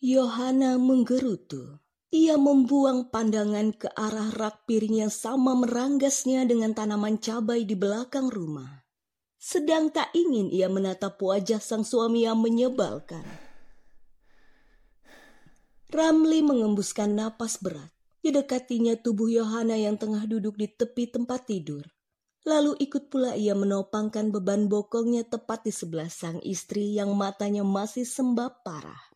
Yohana 0.00 0.76
menggerutu. 0.76 1.80
Ia 2.12 2.36
membuang 2.36 3.08
pandangan 3.08 3.72
ke 3.72 3.88
arah 3.96 4.28
rak 4.34 4.68
piring 4.68 5.06
yang 5.06 5.12
sama 5.14 5.56
meranggasnya 5.56 6.44
dengan 6.44 6.76
tanaman 6.76 7.22
cabai 7.22 7.64
di 7.64 7.78
belakang 7.78 8.28
rumah. 8.28 8.82
Sedang 9.40 9.88
tak 9.88 10.12
ingin 10.12 10.52
ia 10.52 10.68
menatap 10.68 11.16
wajah 11.16 11.62
sang 11.64 11.80
suami 11.80 12.28
yang 12.28 12.36
menyebalkan. 12.42 13.24
Ramli 15.88 16.44
mengembuskan 16.44 17.16
napas 17.16 17.56
berat. 17.56 17.88
Didekatinya 18.20 19.00
tubuh 19.00 19.32
Yohana 19.32 19.80
yang 19.80 19.96
tengah 19.96 20.28
duduk 20.28 20.60
di 20.60 20.68
tepi 20.68 21.08
tempat 21.08 21.48
tidur. 21.48 21.88
Lalu 22.48 22.72
ikut 22.80 23.12
pula 23.12 23.36
ia 23.36 23.52
menopangkan 23.52 24.32
beban 24.32 24.64
bokongnya 24.70 25.28
tepat 25.28 25.68
di 25.68 25.72
sebelah 25.72 26.08
sang 26.08 26.40
istri 26.40 26.96
yang 26.96 27.12
matanya 27.12 27.60
masih 27.60 28.08
sembab 28.08 28.64
parah. 28.64 29.12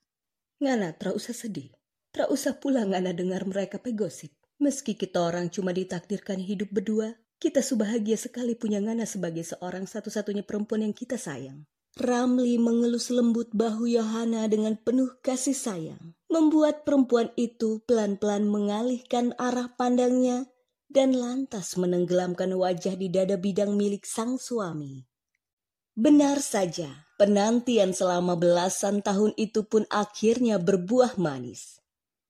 Ngana, 0.61 0.93
tak 0.97 1.17
usah 1.17 1.33
sedih. 1.33 1.73
Tak 2.13 2.31
usah 2.31 2.61
pulang 2.61 2.93
Ana 2.93 3.17
dengar 3.17 3.49
mereka 3.49 3.81
pegosip. 3.81 4.31
Meski 4.61 4.95
kita 4.95 5.25
orang 5.25 5.51
cuma 5.51 5.75
ditakdirkan 5.75 6.39
hidup 6.39 6.71
berdua, 6.71 7.17
Kita 7.35 7.61
subahagia 7.61 8.17
sekali 8.17 8.57
punya 8.57 8.81
Ngana 8.81 9.05
sebagai 9.05 9.45
seorang 9.45 9.85
satu-satunya 9.85 10.49
perempuan 10.49 10.81
yang 10.81 10.97
kita 10.97 11.21
sayang. 11.21 11.69
Ramli 11.95 12.57
mengelus 12.57 13.13
lembut 13.13 13.53
bahu 13.55 13.87
Yohana 13.87 14.51
dengan 14.51 14.75
penuh 14.75 15.15
kasih 15.23 15.55
sayang, 15.55 16.17
membuat 16.27 16.83
perempuan 16.83 17.31
itu 17.39 17.85
pelan-pelan 17.87 18.51
mengalihkan 18.51 19.31
arah 19.39 19.71
pandangnya 19.77 20.49
dan 20.89 21.17
lantas 21.17 21.75
menenggelamkan 21.75 22.53
wajah 22.55 22.95
di 22.95 23.11
dada 23.11 23.35
bidang 23.39 23.75
milik 23.75 24.05
sang 24.07 24.37
suami. 24.39 25.05
Benar 25.95 26.43
saja, 26.43 27.07
penantian 27.15 27.95
selama 27.95 28.35
belasan 28.35 28.99
tahun 28.99 29.31
itu 29.39 29.63
pun 29.63 29.87
akhirnya 29.87 30.59
berbuah 30.59 31.15
manis. 31.23 31.79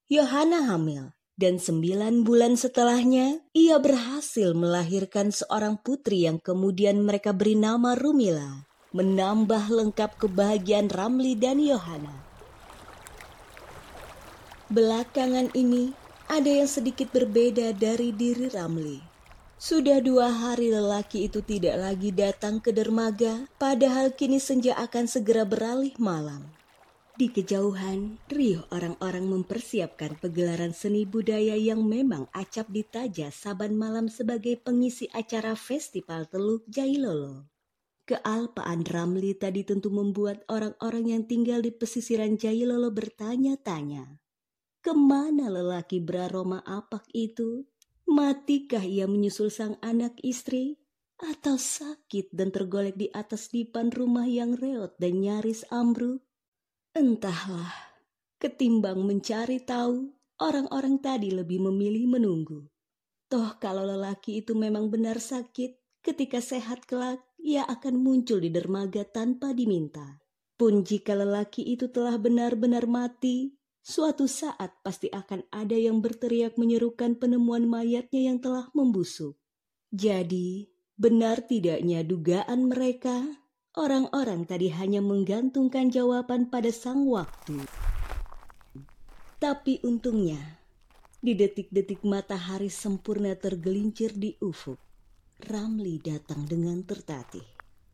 Yohana 0.05 0.69
hamil 0.69 1.17
dan 1.35 1.59
sembilan 1.59 2.23
bulan 2.23 2.55
setelahnya, 2.55 3.43
ia 3.57 3.81
berhasil 3.83 4.55
melahirkan 4.55 5.35
seorang 5.35 5.81
putri 5.83 6.29
yang 6.29 6.39
kemudian 6.39 7.03
mereka 7.03 7.35
beri 7.35 7.59
nama 7.59 7.99
Rumila, 7.99 8.69
menambah 8.95 9.67
lengkap 9.67 10.15
kebahagiaan 10.15 10.93
Ramli 10.93 11.35
dan 11.35 11.59
Yohana. 11.59 12.23
Belakangan 14.71 15.51
ini, 15.59 15.97
ada 16.29 16.49
yang 16.49 16.71
sedikit 16.71 17.13
berbeda 17.13 17.77
dari 17.77 18.11
diri 18.11 18.49
Ramli. 18.49 18.99
Sudah 19.61 20.03
dua 20.03 20.29
hari 20.29 20.73
lelaki 20.73 21.31
itu 21.31 21.41
tidak 21.41 21.79
lagi 21.79 22.11
datang 22.13 22.61
ke 22.61 22.75
dermaga, 22.75 23.49
padahal 23.57 24.13
kini 24.13 24.37
senja 24.37 24.77
akan 24.77 25.09
segera 25.09 25.47
beralih 25.47 25.95
malam. 25.97 26.45
Di 27.15 27.31
kejauhan, 27.31 28.19
riuh 28.27 28.67
orang-orang 28.75 29.31
mempersiapkan 29.31 30.19
pegelaran 30.19 30.75
seni 30.75 31.07
budaya 31.07 31.55
yang 31.55 31.87
memang 31.87 32.27
acap 32.35 32.67
ditaja 32.67 33.31
saban 33.31 33.79
malam 33.79 34.11
sebagai 34.11 34.59
pengisi 34.59 35.07
acara 35.15 35.55
Festival 35.55 36.27
Teluk 36.27 36.67
Jailolo. 36.67 37.47
Kealpaan 38.11 38.83
Ramli 38.83 39.33
tadi 39.39 39.63
tentu 39.63 39.95
membuat 39.95 40.43
orang-orang 40.51 41.15
yang 41.15 41.23
tinggal 41.23 41.63
di 41.63 41.71
pesisiran 41.71 42.35
Jailolo 42.35 42.91
bertanya-tanya. 42.91 44.24
Ke 44.85 44.93
mana 44.93 45.49
lelaki 45.49 46.05
beraroma 46.05 46.61
apak 46.61 47.09
itu? 47.17 47.65
Matikah 48.05 48.85
ia 48.85 49.09
menyusul 49.09 49.49
sang 49.49 49.81
anak 49.81 50.21
istri? 50.21 50.77
Atau 51.17 51.57
sakit 51.57 52.29
dan 52.37 52.53
tergolek 52.53 52.93
di 53.01 53.09
atas 53.09 53.49
dipan 53.49 53.89
rumah 53.89 54.29
yang 54.29 54.53
reot 54.53 54.93
dan 55.01 55.25
nyaris 55.25 55.65
ambruk? 55.73 56.21
Entahlah, 56.93 57.73
ketimbang 58.37 59.01
mencari 59.09 59.65
tahu, 59.65 60.13
orang-orang 60.45 61.01
tadi 61.01 61.33
lebih 61.33 61.65
memilih 61.65 62.05
menunggu. 62.21 62.69
Toh 63.33 63.57
kalau 63.57 63.89
lelaki 63.89 64.45
itu 64.45 64.53
memang 64.53 64.93
benar 64.93 65.17
sakit, 65.17 66.05
ketika 66.05 66.45
sehat 66.45 66.85
kelak, 66.85 67.25
ia 67.41 67.65
akan 67.65 67.97
muncul 67.97 68.37
di 68.37 68.53
dermaga 68.53 69.09
tanpa 69.09 69.57
diminta. 69.57 70.21
Pun 70.61 70.85
jika 70.85 71.17
lelaki 71.17 71.73
itu 71.73 71.89
telah 71.89 72.21
benar-benar 72.21 72.85
mati, 72.85 73.57
suatu 73.85 74.25
saat 74.25 74.81
pasti 74.81 75.13
akan 75.13 75.45
ada 75.53 75.77
yang 75.77 76.01
berteriak 76.01 76.57
menyerukan 76.57 77.21
penemuan 77.21 77.69
mayatnya 77.69 78.33
yang 78.33 78.41
telah 78.41 78.73
membusuk. 78.73 79.37
Jadi, 79.93 80.73
benar 80.97 81.45
tidaknya 81.45 82.01
dugaan 82.03 82.73
mereka 82.73 83.45
Orang-orang 83.75 84.47
tadi 84.47 84.71
hanya 84.71 85.03
menggantungkan 85.03 85.91
jawaban 85.91 86.47
pada 86.47 86.71
sang 86.71 87.11
waktu. 87.11 87.59
Tapi 89.43 89.83
untungnya, 89.83 90.39
di 91.19 91.35
detik-detik 91.35 92.07
matahari 92.07 92.71
sempurna 92.71 93.35
tergelincir 93.35 94.15
di 94.15 94.39
ufuk, 94.39 94.79
Ramli 95.51 95.99
datang 95.99 96.47
dengan 96.47 96.87
tertatih. 96.87 97.43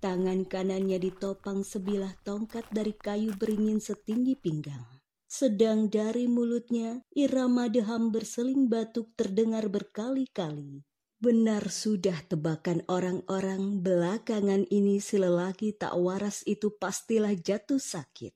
Tangan 0.04 0.44
kanannya 0.44 1.00
ditopang 1.00 1.64
sebilah 1.64 2.12
tongkat 2.28 2.68
dari 2.68 2.92
kayu 2.92 3.32
beringin 3.40 3.80
setinggi 3.80 4.36
pinggang. 4.36 4.84
Sedang 5.30 5.86
dari 5.86 6.26
mulutnya 6.26 7.06
irama 7.14 7.70
deham 7.70 8.10
berseling 8.10 8.66
batuk 8.66 9.14
terdengar 9.14 9.70
berkali-kali. 9.70 10.82
Benar 11.22 11.70
sudah 11.70 12.18
tebakan 12.26 12.82
orang-orang 12.90 13.78
belakangan 13.78 14.66
ini 14.74 14.98
si 14.98 15.22
lelaki 15.22 15.70
tak 15.70 15.94
waras 15.94 16.42
itu 16.50 16.74
pastilah 16.74 17.30
jatuh 17.38 17.78
sakit. 17.78 18.34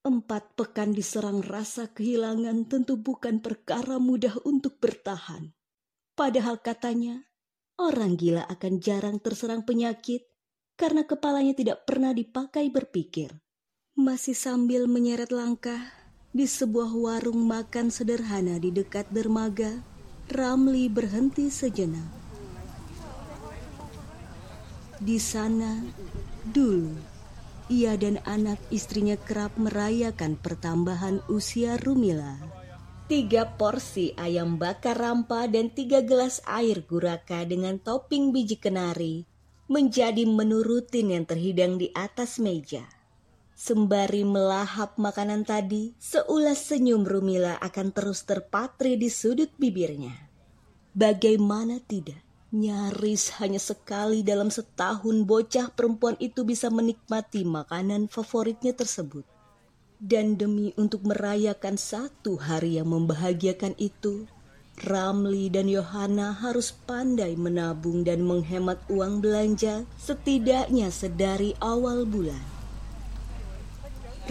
Empat 0.00 0.56
pekan 0.56 0.96
diserang 0.96 1.44
rasa 1.44 1.92
kehilangan 1.92 2.72
tentu 2.72 2.96
bukan 2.96 3.44
perkara 3.44 4.00
mudah 4.00 4.40
untuk 4.48 4.80
bertahan. 4.80 5.52
Padahal 6.16 6.56
katanya, 6.64 7.20
orang 7.76 8.16
gila 8.16 8.48
akan 8.48 8.80
jarang 8.80 9.20
terserang 9.20 9.68
penyakit 9.68 10.24
karena 10.80 11.04
kepalanya 11.04 11.52
tidak 11.52 11.84
pernah 11.84 12.16
dipakai 12.16 12.72
berpikir. 12.72 13.28
Masih 13.92 14.32
sambil 14.32 14.88
menyeret 14.88 15.28
langkah 15.28 16.03
di 16.34 16.50
sebuah 16.50 16.90
warung 16.90 17.46
makan 17.46 17.94
sederhana 17.94 18.58
di 18.58 18.74
dekat 18.74 19.06
dermaga, 19.14 19.70
Ramli 20.26 20.90
berhenti 20.90 21.46
sejenak. 21.46 22.10
Di 24.98 25.22
sana, 25.22 25.78
dulu, 26.42 26.98
ia 27.70 27.94
dan 27.94 28.18
anak 28.26 28.58
istrinya 28.74 29.14
kerap 29.14 29.54
merayakan 29.54 30.34
pertambahan 30.34 31.22
usia 31.30 31.78
Rumila. 31.78 32.34
Tiga 33.06 33.54
porsi 33.54 34.10
ayam 34.18 34.58
bakar 34.58 34.98
rampa 34.98 35.46
dan 35.46 35.70
tiga 35.70 36.02
gelas 36.02 36.42
air 36.50 36.82
guraka 36.82 37.46
dengan 37.46 37.78
topping 37.78 38.34
biji 38.34 38.58
kenari 38.58 39.22
menjadi 39.70 40.26
menu 40.26 40.66
rutin 40.66 41.14
yang 41.14 41.28
terhidang 41.28 41.78
di 41.78 41.94
atas 41.94 42.42
meja. 42.42 42.93
Sembari 43.54 44.26
melahap 44.26 44.98
makanan 44.98 45.46
tadi, 45.46 45.94
seulas 46.02 46.58
senyum 46.66 47.06
Rumila 47.06 47.54
akan 47.62 47.94
terus 47.94 48.26
terpatri 48.26 48.98
di 48.98 49.06
sudut 49.06 49.46
bibirnya. 49.54 50.10
Bagaimana 50.90 51.78
tidak, 51.78 52.18
nyaris 52.50 53.38
hanya 53.38 53.62
sekali 53.62 54.26
dalam 54.26 54.50
setahun 54.50 55.22
bocah 55.22 55.70
perempuan 55.70 56.18
itu 56.18 56.42
bisa 56.42 56.66
menikmati 56.66 57.46
makanan 57.46 58.10
favoritnya 58.10 58.74
tersebut. 58.74 59.22
Dan 60.02 60.34
demi 60.34 60.74
untuk 60.74 61.06
merayakan 61.06 61.78
satu 61.78 62.34
hari 62.34 62.82
yang 62.82 62.90
membahagiakan 62.90 63.78
itu, 63.78 64.26
Ramli 64.82 65.46
dan 65.54 65.70
Yohana 65.70 66.34
harus 66.34 66.74
pandai 66.74 67.38
menabung 67.38 68.02
dan 68.02 68.26
menghemat 68.26 68.82
uang 68.90 69.22
belanja 69.22 69.86
setidaknya 69.94 70.90
sedari 70.90 71.54
awal 71.62 72.02
bulan. 72.02 72.53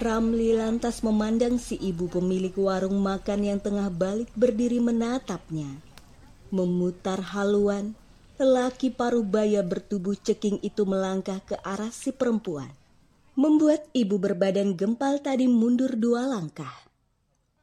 Ramli 0.04 0.52
lantas 0.52 1.00
memandang 1.00 1.56
si 1.56 1.80
ibu 1.80 2.12
pemilik 2.12 2.52
warung 2.60 3.00
makan 3.00 3.48
yang 3.48 3.60
tengah 3.64 3.88
balik 3.88 4.28
berdiri 4.36 4.84
menatapnya. 4.84 5.80
Memutar 6.52 7.24
haluan, 7.32 7.96
lelaki 8.36 8.92
parubaya 8.92 9.64
bertubuh 9.64 10.20
ceking 10.20 10.60
itu 10.60 10.84
melangkah 10.84 11.40
ke 11.48 11.56
arah 11.64 11.88
si 11.88 12.12
perempuan. 12.12 12.68
Membuat 13.40 13.88
ibu 13.96 14.20
berbadan 14.20 14.76
gempal 14.76 15.24
tadi 15.24 15.48
mundur 15.48 15.96
dua 15.96 16.28
langkah. 16.28 16.84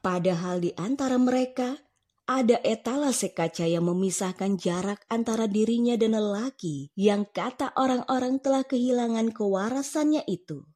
Padahal 0.00 0.64
di 0.64 0.72
antara 0.81 1.20
mereka 1.20 1.76
ada 2.24 2.57
etalase 2.64 3.37
kaca 3.37 3.68
yang 3.68 3.85
memisahkan 3.85 4.57
jarak 4.57 5.05
antara 5.12 5.44
dirinya 5.44 5.92
dan 6.00 6.16
lelaki 6.16 6.88
yang 6.96 7.29
kata 7.29 7.76
orang-orang 7.76 8.40
telah 8.40 8.64
kehilangan 8.64 9.29
kewarasannya 9.29 10.24
itu. 10.24 10.70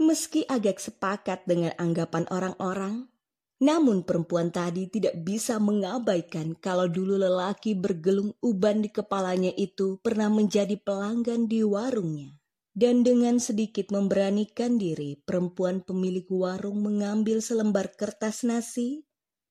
Meski 0.00 0.48
agak 0.48 0.80
sepakat 0.80 1.44
dengan 1.44 1.76
anggapan 1.76 2.24
orang-orang, 2.32 3.12
namun 3.60 4.00
perempuan 4.00 4.48
tadi 4.48 4.88
tidak 4.88 5.20
bisa 5.20 5.60
mengabaikan 5.60 6.56
kalau 6.56 6.88
dulu 6.88 7.20
lelaki 7.20 7.76
bergelung 7.76 8.32
uban 8.40 8.80
di 8.80 8.88
kepalanya 8.88 9.52
itu 9.52 10.00
pernah 10.00 10.32
menjadi 10.32 10.80
pelanggan 10.80 11.44
di 11.44 11.60
warungnya. 11.60 12.32
Dan 12.72 13.04
dengan 13.04 13.36
sedikit 13.36 13.92
memberanikan 13.92 14.80
diri, 14.80 15.20
perempuan 15.20 15.84
pemilik 15.84 16.24
warung 16.32 16.80
mengambil 16.80 17.44
selembar 17.44 17.92
kertas 17.92 18.40
nasi, 18.40 19.04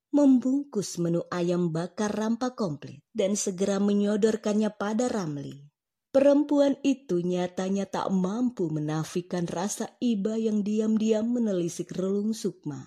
membungkus 0.10 0.98
menu 0.98 1.22
ayam 1.30 1.70
bakar 1.70 2.10
rampa 2.10 2.58
komplit, 2.58 3.06
dan 3.14 3.38
segera 3.38 3.78
menyodorkannya 3.78 4.74
pada 4.74 5.06
Ramli. 5.06 5.69
Perempuan 6.10 6.74
itu 6.82 7.22
nyatanya 7.22 7.86
tak 7.86 8.10
mampu 8.10 8.66
menafikan 8.74 9.46
rasa 9.46 9.94
iba 10.02 10.34
yang 10.42 10.66
diam-diam 10.66 11.30
menelisik 11.30 11.94
relung 11.94 12.34
Sukma. 12.34 12.82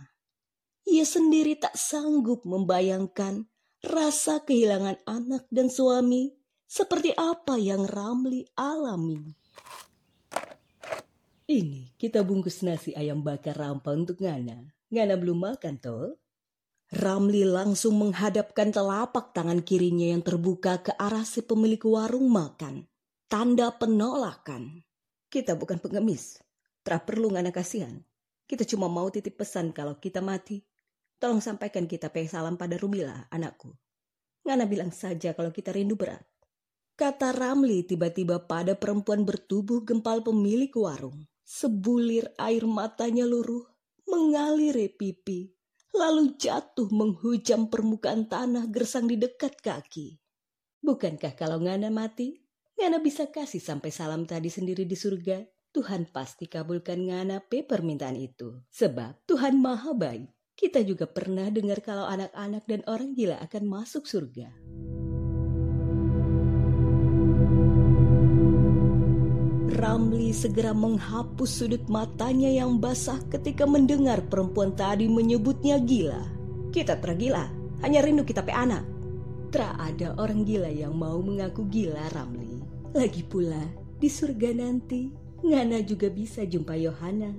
Ia 0.90 1.06
sendiri 1.06 1.54
tak 1.54 1.78
sanggup 1.78 2.42
membayangkan 2.42 3.46
rasa 3.87 4.42
kehilangan 4.42 5.06
anak 5.06 5.46
dan 5.54 5.70
suami 5.70 6.35
seperti 6.66 7.14
apa 7.14 7.62
yang 7.62 7.87
Ramli 7.87 8.42
alami. 8.58 9.22
Ini 11.46 11.94
kita 11.94 12.26
bungkus 12.26 12.66
nasi 12.66 12.90
ayam 12.98 13.22
bakar 13.22 13.54
rampa 13.54 13.94
untuk 13.94 14.18
Ngana. 14.18 14.66
Ngana 14.90 15.14
belum 15.14 15.38
makan 15.46 15.78
toh? 15.78 16.18
Ramli 16.90 17.46
langsung 17.46 18.02
menghadapkan 18.02 18.74
telapak 18.74 19.30
tangan 19.30 19.62
kirinya 19.62 20.11
yang 20.11 20.26
terbuka 20.26 20.82
ke 20.82 20.92
arah 20.98 21.22
si 21.22 21.38
pemilik 21.40 21.80
warung 21.87 22.26
makan. 22.26 22.90
Tanda 23.33 23.73
penolakan. 23.73 24.85
Kita 25.33 25.57
bukan 25.57 25.81
pengemis. 25.81 26.37
Tak 26.85 27.09
perlu 27.09 27.33
ngana 27.33 27.49
kasihan. 27.49 27.97
Kita 28.45 28.68
cuma 28.68 28.92
mau 28.92 29.09
titip 29.09 29.40
pesan 29.40 29.73
kalau 29.73 29.97
kita 29.97 30.21
mati. 30.21 30.61
Tolong 31.16 31.40
sampaikan 31.40 31.88
kita 31.88 32.12
pe 32.12 32.29
salam 32.29 32.61
pada 32.61 32.77
Rumila, 32.77 33.33
anakku. 33.33 33.73
Ngana 34.45 34.68
bilang 34.68 34.92
saja 34.92 35.33
kalau 35.33 35.49
kita 35.49 35.73
rindu 35.73 35.97
berat. 35.97 36.21
Kata 36.92 37.33
Ramli 37.33 37.88
tiba-tiba 37.88 38.45
pada 38.45 38.77
perempuan 38.77 39.25
bertubuh 39.25 39.81
gempal 39.81 40.21
pemilik 40.21 40.68
warung. 40.77 41.25
Sebulir 41.40 42.37
air 42.37 42.68
matanya 42.68 43.25
luruh, 43.25 43.64
mengalir 44.12 44.77
pipi, 44.92 45.49
lalu 45.97 46.37
jatuh 46.37 46.92
menghujam 46.92 47.73
permukaan 47.73 48.29
tanah 48.29 48.68
gersang 48.68 49.09
di 49.09 49.16
dekat 49.16 49.57
kaki. 49.64 50.21
Bukankah 50.85 51.33
kalau 51.33 51.64
Ngana 51.64 51.88
mati, 51.88 52.42
Ngana 52.78 53.04
bisa 53.04 53.28
kasih 53.28 53.61
sampai 53.61 53.92
salam 53.92 54.24
tadi 54.24 54.48
sendiri 54.48 54.88
di 54.88 54.96
surga? 54.96 55.44
Tuhan 55.72 56.08
pasti 56.12 56.48
kabulkan 56.48 57.08
Ngana 57.08 57.44
pe 57.44 57.64
permintaan 57.64 58.16
itu. 58.16 58.61
Sebab 58.72 59.24
Tuhan 59.28 59.61
maha 59.61 59.92
baik. 59.96 60.28
Kita 60.52 60.85
juga 60.85 61.08
pernah 61.08 61.48
dengar 61.48 61.80
kalau 61.80 62.04
anak-anak 62.04 62.64
dan 62.68 62.80
orang 62.85 63.16
gila 63.16 63.40
akan 63.40 63.64
masuk 63.64 64.04
surga. 64.04 64.52
Ramli 69.72 70.30
segera 70.37 70.76
menghapus 70.76 71.50
sudut 71.64 71.85
matanya 71.88 72.52
yang 72.52 72.76
basah 72.76 73.16
ketika 73.32 73.64
mendengar 73.64 74.20
perempuan 74.28 74.76
tadi 74.76 75.08
menyebutnya 75.08 75.80
gila. 75.80 76.20
Kita 76.68 77.00
tergila, 77.00 77.48
hanya 77.80 78.04
rindu 78.04 78.22
kita 78.28 78.44
pe 78.44 78.52
anak. 78.52 78.85
Tra 79.48 79.72
ada 79.80 80.12
orang 80.20 80.44
gila 80.44 80.68
yang 80.68 80.96
mau 80.96 81.16
mengaku 81.24 81.64
gila 81.68 82.04
Ramli. 82.12 82.52
Lagi 82.92 83.24
pula, 83.24 83.61
di 83.96 84.09
surga 84.12 84.52
nanti, 84.52 85.09
Ngana 85.42 85.83
juga 85.83 86.07
bisa 86.07 86.46
jumpa 86.46 86.78
Yohana. 86.78 87.35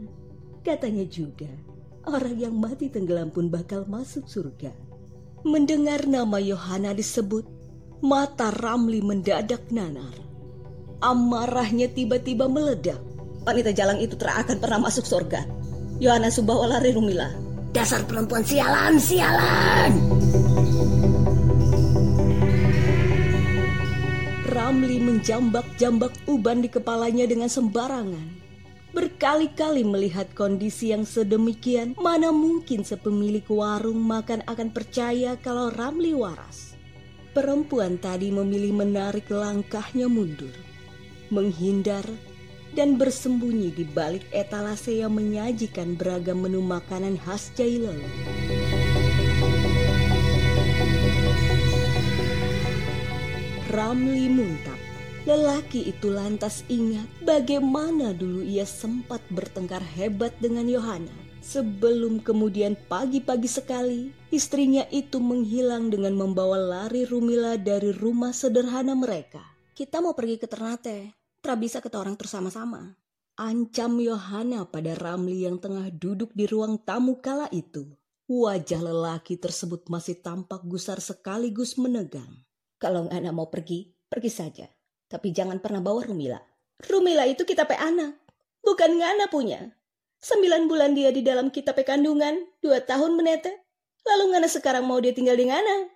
Katanya 0.60 1.08
juga, 1.08 1.48
orang 2.04 2.36
yang 2.36 2.52
mati 2.58 2.92
tenggelam 2.92 3.32
pun 3.32 3.48
bakal 3.48 3.88
masuk 3.88 4.28
surga. 4.28 4.76
Mendengar 5.48 6.04
nama 6.04 6.36
Yohana 6.42 6.92
disebut, 6.92 7.48
mata 8.04 8.52
Ramli 8.52 9.00
mendadak 9.00 9.72
nanar. 9.72 10.12
Amarahnya 11.00 11.88
tiba-tiba 11.92 12.52
meledak. 12.52 13.00
Wanita 13.48 13.72
jalang 13.72 14.04
itu 14.04 14.20
tak 14.20 14.48
akan 14.48 14.58
pernah 14.60 14.80
masuk 14.84 15.08
surga. 15.08 15.48
Yohana 16.04 16.28
Subawa 16.28 16.68
lari 16.76 16.92
Rumila. 16.92 17.32
Dasar 17.72 18.04
perempuan 18.04 18.44
sialan, 18.44 19.00
sialan! 19.00 19.92
Ramli 24.74 24.98
menjambak-jambak 24.98 26.26
uban 26.26 26.66
di 26.66 26.70
kepalanya 26.74 27.30
dengan 27.30 27.46
sembarangan. 27.46 28.42
Berkali-kali 28.90 29.86
melihat 29.86 30.34
kondisi 30.34 30.90
yang 30.90 31.06
sedemikian, 31.06 31.94
mana 31.94 32.34
mungkin 32.34 32.82
sepemilik 32.82 33.46
warung 33.54 34.02
makan 34.02 34.42
akan 34.50 34.74
percaya 34.74 35.38
kalau 35.38 35.70
Ramli 35.70 36.18
waras. 36.18 36.74
Perempuan 37.38 38.02
tadi 38.02 38.34
memilih 38.34 38.74
menarik 38.74 39.30
langkahnya 39.30 40.10
mundur 40.10 40.58
menghindar, 41.30 42.10
dan 42.74 42.98
bersembunyi 42.98 43.78
di 43.78 43.86
balik 43.86 44.26
etalase 44.34 45.06
yang 45.06 45.14
menyajikan 45.14 45.94
beragam 45.94 46.42
menu 46.42 46.66
makanan 46.66 47.22
khas 47.22 47.54
Jailolo. 47.54 48.10
Ramli 53.74 54.30
muntap. 54.30 54.78
Lelaki 55.26 55.90
itu 55.90 56.14
lantas 56.14 56.62
ingat 56.70 57.10
bagaimana 57.26 58.14
dulu 58.14 58.46
ia 58.46 58.70
sempat 58.70 59.18
bertengkar 59.34 59.82
hebat 59.98 60.30
dengan 60.38 60.70
Yohana. 60.70 61.10
Sebelum 61.42 62.22
kemudian 62.22 62.78
pagi-pagi 62.86 63.50
sekali, 63.50 64.14
istrinya 64.30 64.86
itu 64.94 65.18
menghilang 65.18 65.90
dengan 65.90 66.14
membawa 66.14 66.54
lari 66.54 67.02
Rumila 67.02 67.58
dari 67.58 67.90
rumah 67.90 68.30
sederhana 68.30 68.94
mereka. 68.94 69.42
Kita 69.74 70.06
mau 70.06 70.14
pergi 70.14 70.38
ke 70.38 70.46
Ternate, 70.46 71.18
Tra 71.42 71.58
bisa 71.58 71.82
kita 71.82 71.98
orang 71.98 72.14
bersama-sama. 72.14 72.94
Ancam 73.42 73.98
Yohana 73.98 74.70
pada 74.70 74.94
Ramli 74.94 75.50
yang 75.50 75.58
tengah 75.58 75.90
duduk 75.90 76.30
di 76.38 76.46
ruang 76.46 76.78
tamu 76.78 77.18
kala 77.26 77.50
itu. 77.50 77.90
Wajah 78.30 78.86
lelaki 78.86 79.34
tersebut 79.34 79.90
masih 79.90 80.22
tampak 80.22 80.62
gusar 80.62 81.02
sekaligus 81.02 81.74
menegang. 81.82 82.46
Kalau 82.84 83.08
Ana 83.08 83.32
mau 83.32 83.48
pergi, 83.48 83.88
pergi 84.12 84.28
saja. 84.28 84.68
Tapi 85.08 85.32
jangan 85.32 85.64
pernah 85.64 85.80
bawa 85.80 86.04
Rumila. 86.04 86.36
Rumila 86.84 87.24
itu 87.24 87.48
kita 87.48 87.64
pe 87.64 87.80
anak. 87.80 88.12
Bukan 88.60 89.00
Ngana 89.00 89.32
punya. 89.32 89.72
Sembilan 90.20 90.68
bulan 90.68 90.92
dia 90.92 91.08
di 91.16 91.24
dalam 91.24 91.48
kita 91.48 91.72
pe 91.72 91.88
kandungan, 91.88 92.44
dua 92.60 92.84
tahun 92.84 93.16
menete. 93.16 93.56
Lalu 94.04 94.36
Ngana 94.36 94.52
sekarang 94.52 94.84
mau 94.84 95.00
dia 95.00 95.16
tinggal 95.16 95.40
di 95.40 95.48
Ngana. 95.48 95.96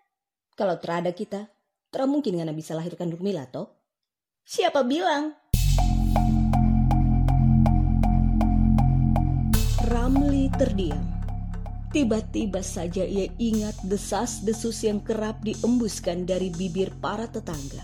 Kalau 0.56 0.80
terada 0.80 1.12
kita, 1.12 1.52
ter 1.92 2.02
mungkin 2.08 2.40
Ngana 2.40 2.56
bisa 2.56 2.72
lahirkan 2.72 3.12
Rumila 3.12 3.44
toh? 3.52 3.68
Siapa 4.48 4.88
bilang? 4.88 5.36
Ramli 9.92 10.48
terdiam. 10.56 11.17
Tiba-tiba 11.88 12.60
saja 12.60 13.08
ia 13.08 13.32
ingat 13.40 13.80
desas-desus 13.88 14.84
yang 14.84 15.00
kerap 15.00 15.40
diembuskan 15.44 16.28
dari 16.28 16.52
bibir 16.52 16.92
para 17.00 17.32
tetangga. 17.32 17.84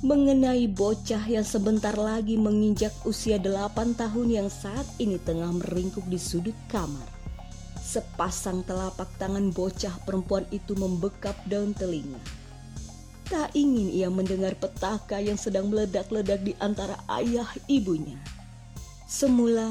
Mengenai 0.00 0.64
bocah 0.70 1.20
yang 1.28 1.44
sebentar 1.44 1.92
lagi 1.98 2.40
menginjak 2.40 2.94
usia 3.04 3.36
delapan 3.36 3.92
tahun 3.92 4.28
yang 4.32 4.48
saat 4.48 4.86
ini 4.96 5.20
tengah 5.20 5.52
meringkuk 5.60 6.06
di 6.08 6.16
sudut 6.16 6.56
kamar. 6.72 7.04
Sepasang 7.76 8.62
telapak 8.64 9.10
tangan 9.18 9.50
bocah 9.50 9.92
perempuan 10.06 10.46
itu 10.54 10.78
membekap 10.78 11.34
daun 11.50 11.74
telinga 11.74 12.40
Tak 13.30 13.54
ingin 13.54 13.94
ia 13.94 14.10
mendengar 14.10 14.58
petaka 14.58 15.22
yang 15.22 15.38
sedang 15.38 15.70
meledak-ledak 15.70 16.42
di 16.42 16.50
antara 16.58 16.98
ayah 17.06 17.46
ibunya. 17.70 18.18
Semula, 19.06 19.70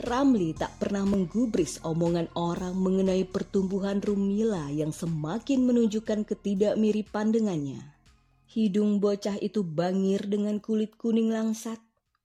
Ramli 0.00 0.56
tak 0.56 0.80
pernah 0.80 1.04
menggubris 1.04 1.84
omongan 1.84 2.32
orang 2.32 2.72
mengenai 2.72 3.28
pertumbuhan 3.28 4.00
Rumila 4.00 4.72
yang 4.72 4.96
semakin 4.96 5.68
menunjukkan 5.68 6.24
ketidakmiripan 6.24 7.28
dengannya. 7.28 7.84
Hidung 8.48 8.98
bocah 8.98 9.36
itu 9.38 9.60
bangir 9.60 10.24
dengan 10.24 10.56
kulit 10.58 10.96
kuning 10.96 11.28
langsat, 11.28 11.78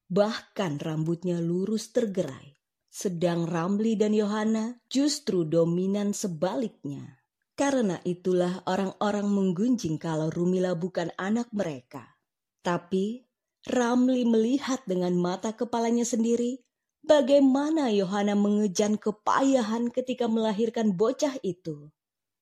bahkan 0.08 0.80
rambutnya 0.80 1.44
lurus 1.44 1.92
tergerai. 1.92 2.56
Sedang 2.88 3.44
Ramli 3.44 4.00
dan 4.00 4.16
Yohana 4.16 4.80
justru 4.88 5.44
dominan 5.44 6.16
sebaliknya. 6.16 7.20
Karena 7.60 8.00
itulah 8.08 8.64
orang-orang 8.66 9.28
menggunjing 9.28 10.00
kalau 10.00 10.32
Rumila 10.32 10.80
bukan 10.80 11.12
anak 11.20 11.52
mereka. 11.52 12.16
Tapi 12.64 13.28
Ramli 13.68 14.24
melihat 14.24 14.80
dengan 14.88 15.12
mata 15.20 15.52
kepalanya 15.52 16.08
sendiri 16.08 16.66
bagaimana 17.06 17.94
Yohana 17.94 18.34
mengejan 18.34 18.98
kepayahan 18.98 19.94
ketika 19.94 20.26
melahirkan 20.26 20.98
bocah 20.98 21.38
itu. 21.46 21.94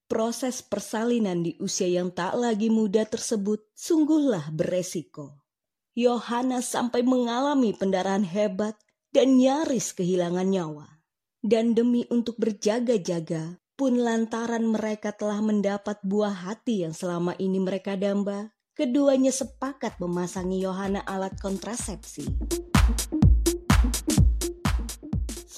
Proses 0.08 0.64
persalinan 0.64 1.44
di 1.44 1.56
usia 1.60 1.88
yang 1.88 2.12
tak 2.12 2.36
lagi 2.40 2.72
muda 2.72 3.04
tersebut 3.04 3.64
sungguhlah 3.76 4.52
beresiko. 4.52 5.44
Yohana 5.94 6.64
sampai 6.64 7.06
mengalami 7.06 7.76
pendarahan 7.76 8.26
hebat 8.26 8.80
dan 9.14 9.38
nyaris 9.38 9.94
kehilangan 9.94 10.50
nyawa. 10.50 10.88
Dan 11.44 11.76
demi 11.76 12.08
untuk 12.08 12.40
berjaga-jaga, 12.40 13.60
pun 13.76 14.00
lantaran 14.00 14.64
mereka 14.64 15.12
telah 15.12 15.44
mendapat 15.44 16.00
buah 16.02 16.34
hati 16.34 16.88
yang 16.88 16.96
selama 16.96 17.36
ini 17.36 17.60
mereka 17.60 18.00
damba, 18.00 18.54
keduanya 18.74 19.30
sepakat 19.30 20.00
memasangi 20.00 20.64
Yohana 20.64 21.04
alat 21.04 21.36
kontrasepsi. 21.42 22.26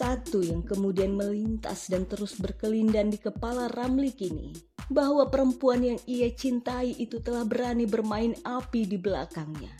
Satu 0.06 0.46
yang 0.46 0.62
kemudian 0.62 1.18
melintas 1.18 1.90
dan 1.90 2.06
terus 2.06 2.38
berkelindan 2.38 3.10
di 3.10 3.18
kepala 3.18 3.66
Ramli 3.74 4.14
kini, 4.14 4.54
bahwa 4.86 5.34
perempuan 5.34 5.82
yang 5.82 5.98
ia 6.06 6.30
cintai 6.30 6.94
itu 7.02 7.26
telah 7.26 7.42
berani 7.42 7.90
bermain 7.90 8.38
api 8.46 8.86
di 8.86 9.02
belakangnya. 9.02 9.74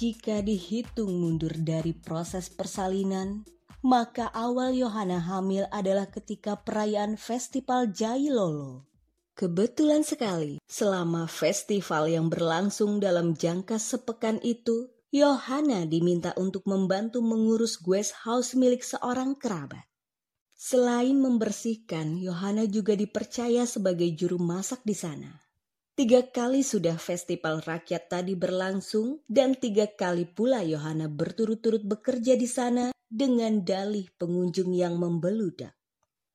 Jika 0.00 0.40
dihitung 0.40 1.12
mundur 1.12 1.52
dari 1.60 1.92
proses 1.92 2.48
persalinan, 2.48 3.44
maka 3.84 4.32
awal 4.32 4.72
Yohana 4.72 5.20
hamil 5.20 5.68
adalah 5.68 6.08
ketika 6.08 6.56
perayaan 6.64 7.20
festival 7.20 7.92
Jailolo. 7.92 8.88
Kebetulan 9.36 10.08
sekali, 10.08 10.56
selama 10.64 11.28
festival 11.28 12.08
yang 12.08 12.32
berlangsung 12.32 12.96
dalam 12.96 13.36
jangka 13.36 13.76
sepekan 13.76 14.40
itu, 14.40 14.93
Yohana 15.14 15.86
diminta 15.86 16.34
untuk 16.34 16.66
membantu 16.66 17.22
mengurus 17.22 17.78
guest 17.78 18.26
house 18.26 18.58
milik 18.58 18.82
seorang 18.82 19.38
kerabat. 19.38 19.86
Selain 20.58 21.14
membersihkan, 21.14 22.18
Yohana 22.18 22.66
juga 22.66 22.98
dipercaya 22.98 23.62
sebagai 23.62 24.10
juru 24.10 24.42
masak 24.42 24.82
di 24.82 24.90
sana. 24.90 25.30
Tiga 25.94 26.26
kali 26.26 26.66
sudah 26.66 26.98
festival 26.98 27.62
rakyat 27.62 28.10
tadi 28.10 28.34
berlangsung 28.34 29.22
dan 29.30 29.54
tiga 29.54 29.86
kali 29.86 30.26
pula 30.26 30.66
Yohana 30.66 31.06
berturut-turut 31.06 31.86
bekerja 31.86 32.34
di 32.34 32.50
sana 32.50 32.90
dengan 33.06 33.62
dalih 33.62 34.10
pengunjung 34.18 34.74
yang 34.74 34.98
membeludak. 34.98 35.78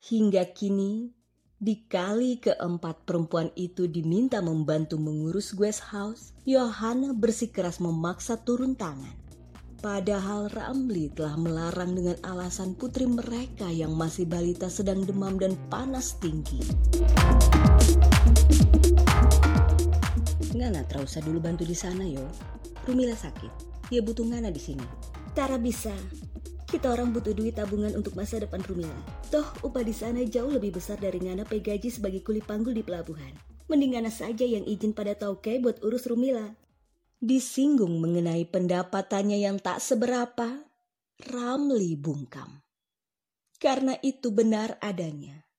Hingga 0.08 0.56
kini, 0.56 1.19
di 1.60 1.84
kali 1.92 2.40
keempat 2.40 3.04
perempuan 3.04 3.52
itu 3.60 3.84
diminta 3.92 4.40
membantu 4.40 4.96
mengurus 4.96 5.52
guest 5.52 5.92
house, 5.92 6.32
Yohana 6.48 7.12
bersikeras 7.12 7.84
memaksa 7.84 8.40
turun 8.48 8.80
tangan. 8.80 9.12
Padahal 9.84 10.48
Ramli 10.52 11.12
telah 11.12 11.36
melarang 11.36 12.00
dengan 12.00 12.16
alasan 12.24 12.80
putri 12.80 13.08
mereka 13.08 13.68
yang 13.68 13.92
masih 13.92 14.24
balita 14.24 14.72
sedang 14.72 15.04
demam 15.04 15.36
dan 15.36 15.60
panas 15.68 16.16
tinggi. 16.20 16.64
Ngana 20.56 20.88
terusah 20.88 21.24
dulu 21.24 21.44
bantu 21.44 21.68
di 21.68 21.76
sana 21.76 22.08
yo. 22.08 22.24
Rumila 22.88 23.16
sakit. 23.16 23.52
Dia 23.92 24.00
butuh 24.00 24.24
Ngana 24.24 24.52
di 24.52 24.60
sini. 24.64 24.84
Tara 25.36 25.60
bisa. 25.60 25.92
Kita 26.70 26.94
orang 26.94 27.10
butuh 27.10 27.34
duit 27.34 27.58
tabungan 27.58 27.98
untuk 27.98 28.14
masa 28.14 28.38
depan 28.38 28.62
Rumila. 28.62 28.94
Toh 29.34 29.42
upah 29.66 29.82
di 29.82 29.90
sana 29.90 30.22
jauh 30.22 30.54
lebih 30.54 30.78
besar 30.78 31.02
dari 31.02 31.18
Ngana 31.18 31.50
gaji 31.50 31.90
sebagai 31.90 32.22
kuli 32.22 32.46
panggul 32.46 32.78
di 32.78 32.86
pelabuhan. 32.86 33.34
Mending 33.66 33.98
Ngana 33.98 34.14
saja 34.14 34.46
yang 34.46 34.62
izin 34.70 34.94
pada 34.94 35.18
Tauke 35.18 35.58
buat 35.58 35.82
urus 35.82 36.06
Rumila. 36.06 36.46
Disinggung 37.18 37.98
mengenai 37.98 38.46
pendapatannya 38.46 39.42
yang 39.42 39.58
tak 39.58 39.82
seberapa, 39.82 40.62
Ramli 41.26 41.98
bungkam. 41.98 42.62
Karena 43.58 43.98
itu 44.06 44.30
benar 44.30 44.78
adanya. 44.78 45.50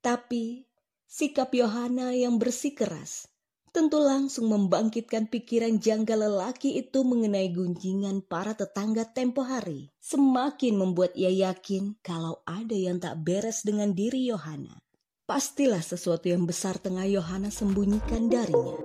Tapi 0.00 0.64
sikap 1.04 1.52
Yohana 1.52 2.16
yang 2.16 2.40
bersikeras 2.40 3.35
tentu 3.76 4.00
langsung 4.00 4.48
membangkitkan 4.48 5.28
pikiran 5.28 5.76
janggal 5.76 6.24
lelaki 6.24 6.80
itu 6.80 7.04
mengenai 7.04 7.52
gunjingan 7.52 8.24
para 8.24 8.56
tetangga 8.56 9.04
tempo 9.04 9.44
hari. 9.44 9.92
Semakin 10.00 10.80
membuat 10.80 11.12
ia 11.12 11.28
yakin 11.28 12.00
kalau 12.00 12.40
ada 12.48 12.72
yang 12.72 12.96
tak 12.96 13.20
beres 13.20 13.68
dengan 13.68 13.92
diri 13.92 14.32
Yohana. 14.32 14.80
Pastilah 15.28 15.84
sesuatu 15.84 16.24
yang 16.24 16.48
besar 16.48 16.80
tengah 16.80 17.04
Yohana 17.04 17.52
sembunyikan 17.52 18.32
darinya. 18.32 18.80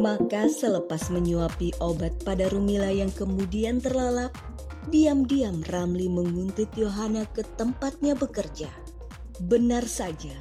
Maka 0.00 0.48
selepas 0.48 1.12
menyuapi 1.12 1.76
obat 1.84 2.24
pada 2.24 2.48
Rumila 2.48 2.88
yang 2.88 3.12
kemudian 3.12 3.84
terlalap, 3.84 4.32
diam-diam 4.88 5.60
Ramli 5.68 6.08
menguntit 6.08 6.72
Yohana 6.80 7.28
ke 7.28 7.44
tempatnya 7.60 8.16
bekerja. 8.16 8.72
Benar 9.44 9.84
saja, 9.84 10.32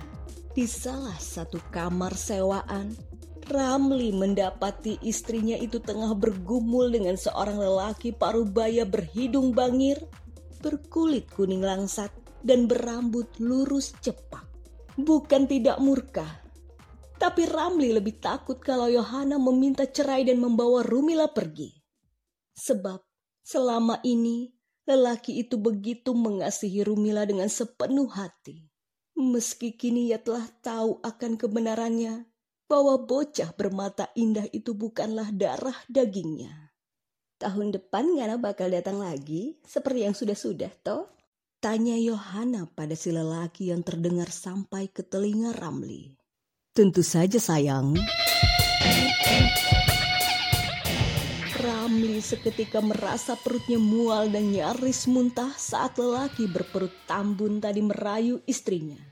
di 0.54 0.66
salah 0.66 1.18
satu 1.18 1.62
kamar 1.70 2.18
sewaan, 2.18 2.94
Ramli 3.50 4.14
mendapati 4.14 5.02
istrinya 5.02 5.58
itu 5.58 5.82
tengah 5.82 6.14
bergumul 6.14 6.94
dengan 6.94 7.18
seorang 7.18 7.58
lelaki 7.58 8.14
parubaya 8.14 8.86
berhidung 8.86 9.58
bangir, 9.58 9.98
berkulit 10.62 11.26
kuning 11.34 11.66
langsat, 11.66 12.14
dan 12.46 12.70
berambut 12.70 13.26
lurus 13.42 13.98
cepak. 14.06 14.46
Bukan 15.00 15.50
tidak 15.50 15.82
murka, 15.82 16.28
tapi 17.20 17.44
Ramli 17.50 17.92
lebih 17.92 18.24
takut 18.24 18.64
kalau 18.64 18.88
Yohana 18.88 19.36
meminta 19.36 19.84
cerai 19.84 20.24
dan 20.24 20.40
membawa 20.40 20.86
Rumila 20.88 21.28
pergi. 21.28 21.76
Sebab 22.56 23.04
selama 23.44 24.00
ini 24.08 24.56
lelaki 24.88 25.44
itu 25.44 25.60
begitu 25.60 26.16
mengasihi 26.16 26.80
Rumila 26.86 27.28
dengan 27.28 27.52
sepenuh 27.52 28.08
hati. 28.08 28.69
Meski 29.20 29.76
kini 29.76 30.16
ia 30.16 30.24
telah 30.24 30.48
tahu 30.64 31.04
akan 31.04 31.36
kebenarannya, 31.36 32.24
bahwa 32.72 32.96
bocah 33.04 33.52
bermata 33.52 34.08
indah 34.16 34.48
itu 34.56 34.72
bukanlah 34.72 35.28
darah 35.36 35.76
dagingnya. 35.92 36.72
Tahun 37.36 37.68
depan 37.76 38.16
Ngana 38.16 38.40
bakal 38.40 38.72
datang 38.72 39.04
lagi, 39.04 39.60
seperti 39.68 40.08
yang 40.08 40.16
sudah-sudah, 40.16 40.72
toh? 40.88 41.12
Tanya 41.60 42.00
Yohana 42.00 42.72
pada 42.72 42.96
si 42.96 43.12
lelaki 43.12 43.76
yang 43.76 43.84
terdengar 43.84 44.32
sampai 44.32 44.88
ke 44.88 45.04
telinga 45.04 45.52
Ramli. 45.52 46.16
Tentu 46.72 47.04
saja 47.04 47.44
sayang. 47.44 48.00
Ramli 51.60 52.24
seketika 52.24 52.80
merasa 52.80 53.36
perutnya 53.36 53.84
mual 53.84 54.32
dan 54.32 54.56
nyaris 54.56 55.12
muntah 55.12 55.52
saat 55.60 56.00
lelaki 56.00 56.48
berperut 56.48 56.96
tambun 57.04 57.60
tadi 57.60 57.84
merayu 57.84 58.40
istrinya. 58.48 59.09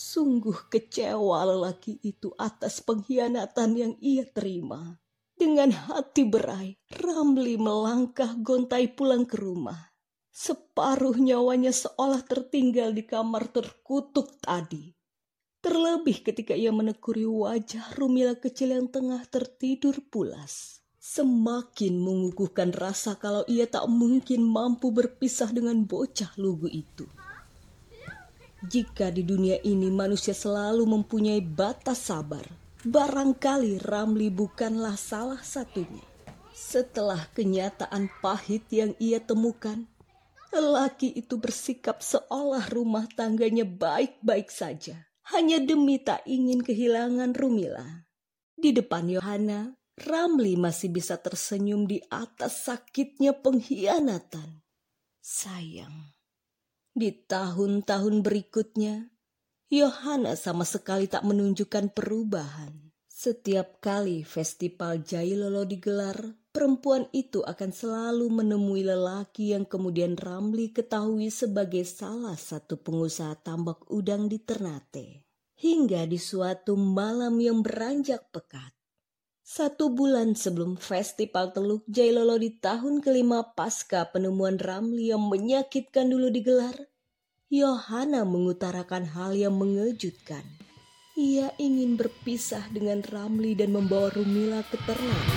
Sungguh 0.00 0.72
kecewa 0.72 1.44
lelaki 1.44 2.00
itu 2.00 2.32
atas 2.40 2.80
pengkhianatan 2.80 3.70
yang 3.76 3.92
ia 4.00 4.24
terima. 4.24 4.96
Dengan 5.36 5.68
hati 5.76 6.24
berai, 6.24 6.72
Ramli 6.88 7.60
melangkah 7.60 8.32
gontai 8.40 8.88
pulang 8.96 9.28
ke 9.28 9.36
rumah. 9.36 9.92
Separuh 10.32 11.20
nyawanya 11.20 11.68
seolah 11.68 12.24
tertinggal 12.24 12.96
di 12.96 13.04
kamar 13.04 13.52
terkutuk 13.52 14.40
tadi. 14.40 14.88
Terlebih 15.60 16.24
ketika 16.24 16.56
ia 16.56 16.72
menekuri 16.72 17.28
wajah 17.28 17.92
Rumila 17.92 18.40
kecil 18.40 18.72
yang 18.72 18.88
tengah 18.88 19.20
tertidur 19.28 20.00
pulas. 20.08 20.80
Semakin 20.96 22.00
mengukuhkan 22.00 22.72
rasa 22.72 23.20
kalau 23.20 23.44
ia 23.44 23.68
tak 23.68 23.84
mungkin 23.84 24.48
mampu 24.48 24.96
berpisah 24.96 25.52
dengan 25.52 25.84
bocah 25.84 26.32
lugu 26.40 26.72
itu. 26.72 27.04
Jika 28.60 29.08
di 29.08 29.24
dunia 29.24 29.56
ini 29.64 29.88
manusia 29.88 30.36
selalu 30.36 30.84
mempunyai 30.84 31.40
batas 31.40 32.12
sabar, 32.12 32.44
barangkali 32.84 33.80
Ramli 33.80 34.28
bukanlah 34.28 35.00
salah 35.00 35.40
satunya. 35.40 36.04
Setelah 36.52 37.24
kenyataan 37.32 38.12
pahit 38.20 38.68
yang 38.68 38.92
ia 39.00 39.16
temukan, 39.16 39.88
lelaki 40.52 41.08
itu 41.16 41.40
bersikap 41.40 42.04
seolah 42.04 42.68
rumah 42.68 43.08
tangganya 43.08 43.64
baik-baik 43.64 44.52
saja, 44.52 45.08
hanya 45.32 45.56
demi 45.56 45.96
tak 45.96 46.20
ingin 46.28 46.60
kehilangan 46.60 47.32
Rumila. 47.32 48.04
Di 48.60 48.76
depan 48.76 49.08
Yohana, 49.08 49.72
Ramli 49.96 50.60
masih 50.60 50.92
bisa 50.92 51.16
tersenyum 51.16 51.88
di 51.88 51.96
atas 52.12 52.68
sakitnya 52.68 53.32
pengkhianatan. 53.40 54.60
Sayang, 55.24 56.12
di 56.90 57.14
tahun-tahun 57.14 58.20
berikutnya, 58.20 59.08
Yohana 59.70 60.34
sama 60.34 60.66
sekali 60.66 61.06
tak 61.06 61.22
menunjukkan 61.22 61.94
perubahan. 61.94 62.90
Setiap 63.06 63.78
kali 63.78 64.24
festival 64.26 65.04
Jailolo 65.04 65.62
digelar, 65.68 66.16
perempuan 66.50 67.06
itu 67.12 67.44
akan 67.44 67.70
selalu 67.70 68.26
menemui 68.32 68.82
lelaki 68.82 69.52
yang 69.54 69.68
kemudian 69.68 70.16
Ramli 70.16 70.72
ketahui 70.72 71.28
sebagai 71.28 71.84
salah 71.86 72.34
satu 72.34 72.80
pengusaha 72.80 73.36
tambak 73.44 73.86
udang 73.92 74.26
di 74.26 74.40
Ternate. 74.40 75.28
Hingga 75.60 76.08
di 76.08 76.16
suatu 76.16 76.80
malam 76.80 77.36
yang 77.38 77.60
beranjak 77.60 78.32
pekat, 78.32 78.72
satu 79.50 79.90
bulan 79.90 80.38
sebelum 80.38 80.78
festival 80.78 81.50
Teluk 81.50 81.82
Jailolo 81.90 82.38
di 82.38 82.54
tahun 82.54 83.02
kelima 83.02 83.42
pasca 83.42 84.06
penemuan 84.06 84.54
Ramli 84.62 85.10
yang 85.10 85.26
menyakitkan 85.26 86.06
dulu 86.06 86.30
digelar, 86.30 86.86
Yohana 87.50 88.22
mengutarakan 88.22 89.10
hal 89.10 89.34
yang 89.34 89.58
mengejutkan. 89.58 90.46
Ia 91.18 91.50
ingin 91.58 91.98
berpisah 91.98 92.62
dengan 92.70 93.02
Ramli 93.02 93.58
dan 93.58 93.74
membawa 93.74 94.14
Rumila 94.14 94.62
ke 94.70 94.78
Ternate. 94.86 95.34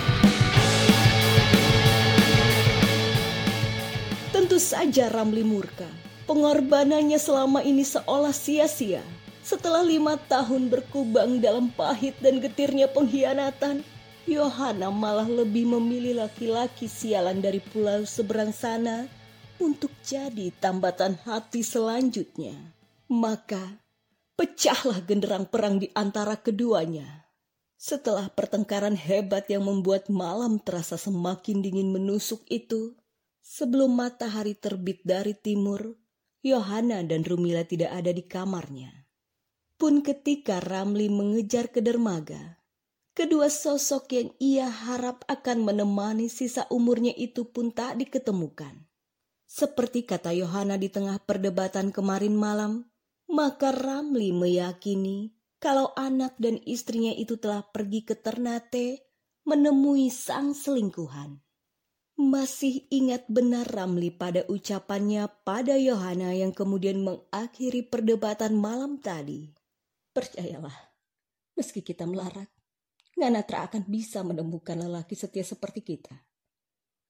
Tentu 4.30 4.62
saja 4.62 5.10
Ramli 5.10 5.42
murka. 5.42 5.90
Pengorbanannya 6.30 7.18
selama 7.18 7.66
ini 7.66 7.82
seolah 7.82 8.30
sia-sia. 8.30 9.02
Setelah 9.42 9.82
lima 9.82 10.14
tahun 10.30 10.70
berkubang 10.70 11.42
dalam 11.42 11.74
pahit 11.74 12.14
dan 12.22 12.38
getirnya 12.38 12.86
pengkhianatan, 12.88 13.82
Yohana 14.24 14.88
malah 14.88 15.28
lebih 15.28 15.68
memilih 15.68 16.24
laki-laki 16.24 16.88
sialan 16.88 17.44
dari 17.44 17.60
pulau 17.60 18.08
seberang 18.08 18.56
sana 18.56 19.04
untuk 19.60 19.92
jadi 20.00 20.48
tambatan 20.56 21.20
hati 21.28 21.60
selanjutnya. 21.60 22.56
Maka 23.12 23.84
pecahlah 24.32 25.04
genderang 25.04 25.44
perang 25.44 25.76
di 25.76 25.92
antara 25.92 26.40
keduanya. 26.40 27.28
Setelah 27.76 28.32
pertengkaran 28.32 28.96
hebat 28.96 29.44
yang 29.52 29.68
membuat 29.68 30.08
malam 30.08 30.56
terasa 30.56 30.96
semakin 30.96 31.60
dingin 31.60 31.92
menusuk 31.92 32.48
itu, 32.48 32.96
sebelum 33.44 33.92
matahari 33.92 34.56
terbit 34.56 35.04
dari 35.04 35.36
timur, 35.36 36.00
Yohana 36.40 37.04
dan 37.04 37.28
Rumila 37.28 37.60
tidak 37.68 37.92
ada 37.92 38.08
di 38.08 38.24
kamarnya. 38.24 39.04
Pun 39.76 40.00
ketika 40.00 40.64
Ramli 40.64 41.12
mengejar 41.12 41.68
ke 41.68 41.84
dermaga, 41.84 42.63
Kedua 43.14 43.46
sosok 43.46 44.10
yang 44.10 44.30
ia 44.42 44.66
harap 44.66 45.22
akan 45.30 45.62
menemani 45.62 46.26
sisa 46.26 46.66
umurnya 46.66 47.14
itu 47.14 47.46
pun 47.46 47.70
tak 47.70 47.94
diketemukan. 48.02 48.90
Seperti 49.46 50.02
kata 50.02 50.34
Yohana 50.34 50.74
di 50.74 50.90
tengah 50.90 51.22
perdebatan 51.22 51.94
kemarin 51.94 52.34
malam, 52.34 52.90
maka 53.30 53.70
Ramli 53.70 54.34
meyakini 54.34 55.30
kalau 55.62 55.94
anak 55.94 56.34
dan 56.42 56.58
istrinya 56.66 57.14
itu 57.14 57.38
telah 57.38 57.62
pergi 57.62 58.02
ke 58.02 58.18
Ternate 58.18 59.06
menemui 59.46 60.10
sang 60.10 60.50
selingkuhan. 60.50 61.38
Masih 62.18 62.86
ingat 62.90 63.30
benar 63.30 63.66
Ramli 63.66 64.10
pada 64.10 64.42
ucapannya 64.50 65.30
pada 65.46 65.78
Yohana 65.78 66.34
yang 66.34 66.50
kemudian 66.50 67.02
mengakhiri 67.02 67.86
perdebatan 67.86 68.58
malam 68.58 68.98
tadi. 68.98 69.54
Percayalah, 70.14 70.94
meski 71.58 71.82
kita 71.82 72.06
melarat, 72.06 72.53
Nganatra 73.14 73.70
akan 73.70 73.86
bisa 73.86 74.26
menemukan 74.26 74.74
lelaki 74.74 75.14
setia 75.14 75.46
seperti 75.46 75.86
kita. 75.86 76.18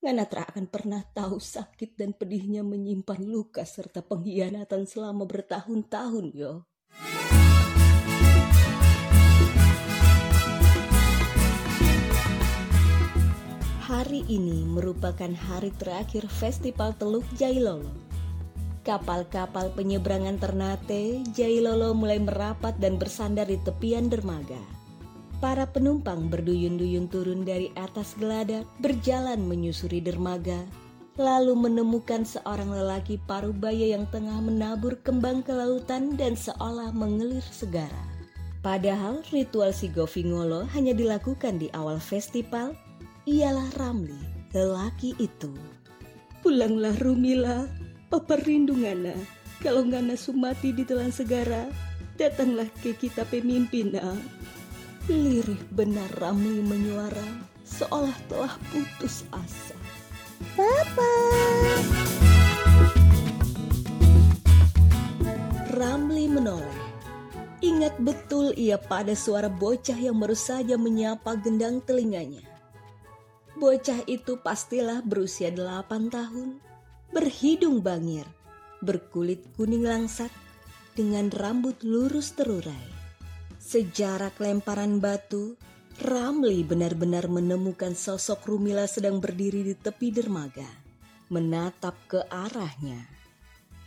Nganatra 0.04 0.52
akan 0.52 0.68
pernah 0.68 1.00
tahu 1.00 1.40
sakit 1.40 1.96
dan 1.96 2.12
pedihnya 2.12 2.60
menyimpan 2.60 3.24
luka 3.24 3.64
serta 3.64 4.04
pengkhianatan 4.04 4.84
selama 4.84 5.24
bertahun-tahun, 5.24 6.26
yo. 6.36 6.68
Hari 13.88 14.28
ini 14.28 14.68
merupakan 14.68 15.32
hari 15.32 15.72
terakhir 15.80 16.28
Festival 16.28 16.92
Teluk 17.00 17.24
Jailolo. 17.32 17.88
Kapal-kapal 18.84 19.72
penyeberangan 19.72 20.36
Ternate, 20.36 21.24
Jailolo 21.32 21.96
mulai 21.96 22.20
merapat 22.20 22.76
dan 22.76 23.00
bersandar 23.00 23.48
di 23.48 23.56
tepian 23.64 24.12
dermaga. 24.12 24.83
Para 25.42 25.66
penumpang 25.70 26.30
berduyun-duyun 26.30 27.10
turun 27.10 27.42
dari 27.42 27.70
atas 27.74 28.14
geladak, 28.18 28.64
berjalan 28.78 29.42
menyusuri 29.44 29.98
dermaga, 29.98 30.62
lalu 31.14 31.54
menemukan 31.54 32.26
seorang 32.26 32.74
lelaki 32.74 33.22
parubaya 33.22 33.94
yang 33.94 34.06
tengah 34.10 34.42
menabur 34.42 34.98
kembang 35.06 35.46
ke 35.46 35.54
lautan 35.54 36.18
dan 36.18 36.34
seolah 36.34 36.90
mengelir 36.90 37.44
segara. 37.54 38.02
Padahal 38.64 39.20
ritual 39.28 39.76
Sigofingolo 39.76 40.64
hanya 40.72 40.96
dilakukan 40.96 41.60
di 41.60 41.68
awal 41.76 42.00
festival 42.00 42.72
ialah 43.28 43.68
Ramli, 43.76 44.16
lelaki 44.56 45.12
itu. 45.20 45.52
Pulanglah 46.40 46.96
Rumila, 46.96 47.68
papa 48.08 48.40
rindu 48.40 48.72
Ngana. 48.72 49.12
Kalau 49.60 49.84
Ngana 49.84 50.16
sumati 50.16 50.72
di 50.72 50.84
telan 50.88 51.12
segara, 51.12 51.68
datanglah 52.16 52.68
ke 52.80 52.96
kita 52.96 53.28
pemimpin. 53.28 53.96
Lirih 55.04 55.60
benar 55.68 56.08
Ramli 56.16 56.64
menyuara, 56.64 57.44
seolah 57.60 58.16
telah 58.24 58.56
putus 58.72 59.28
asa. 59.36 59.76
Papa! 60.56 61.12
Ramli 65.76 66.24
menoleh. 66.24 66.80
Ingat 67.60 68.00
betul 68.00 68.56
ia 68.56 68.80
pada 68.80 69.12
suara 69.12 69.52
bocah 69.52 70.00
yang 70.00 70.16
baru 70.16 70.32
saja 70.32 70.80
menyapa 70.80 71.36
gendang 71.36 71.84
telinganya. 71.84 72.40
Bocah 73.60 74.08
itu 74.08 74.40
pastilah 74.40 75.04
berusia 75.04 75.52
delapan 75.52 76.08
tahun, 76.08 76.64
berhidung 77.12 77.84
bangir, 77.84 78.24
berkulit 78.80 79.52
kuning 79.52 79.84
langsat, 79.84 80.32
dengan 80.96 81.28
rambut 81.28 81.76
lurus 81.84 82.32
terurai. 82.32 82.93
Sejarak 83.64 84.44
lemparan 84.44 85.00
batu, 85.00 85.56
Ramli 86.04 86.60
benar-benar 86.68 87.32
menemukan 87.32 87.96
sosok 87.96 88.44
Rumila 88.44 88.84
sedang 88.84 89.24
berdiri 89.24 89.64
di 89.64 89.72
tepi 89.72 90.12
dermaga, 90.12 90.68
menatap 91.32 91.96
ke 92.04 92.20
arahnya. 92.28 93.08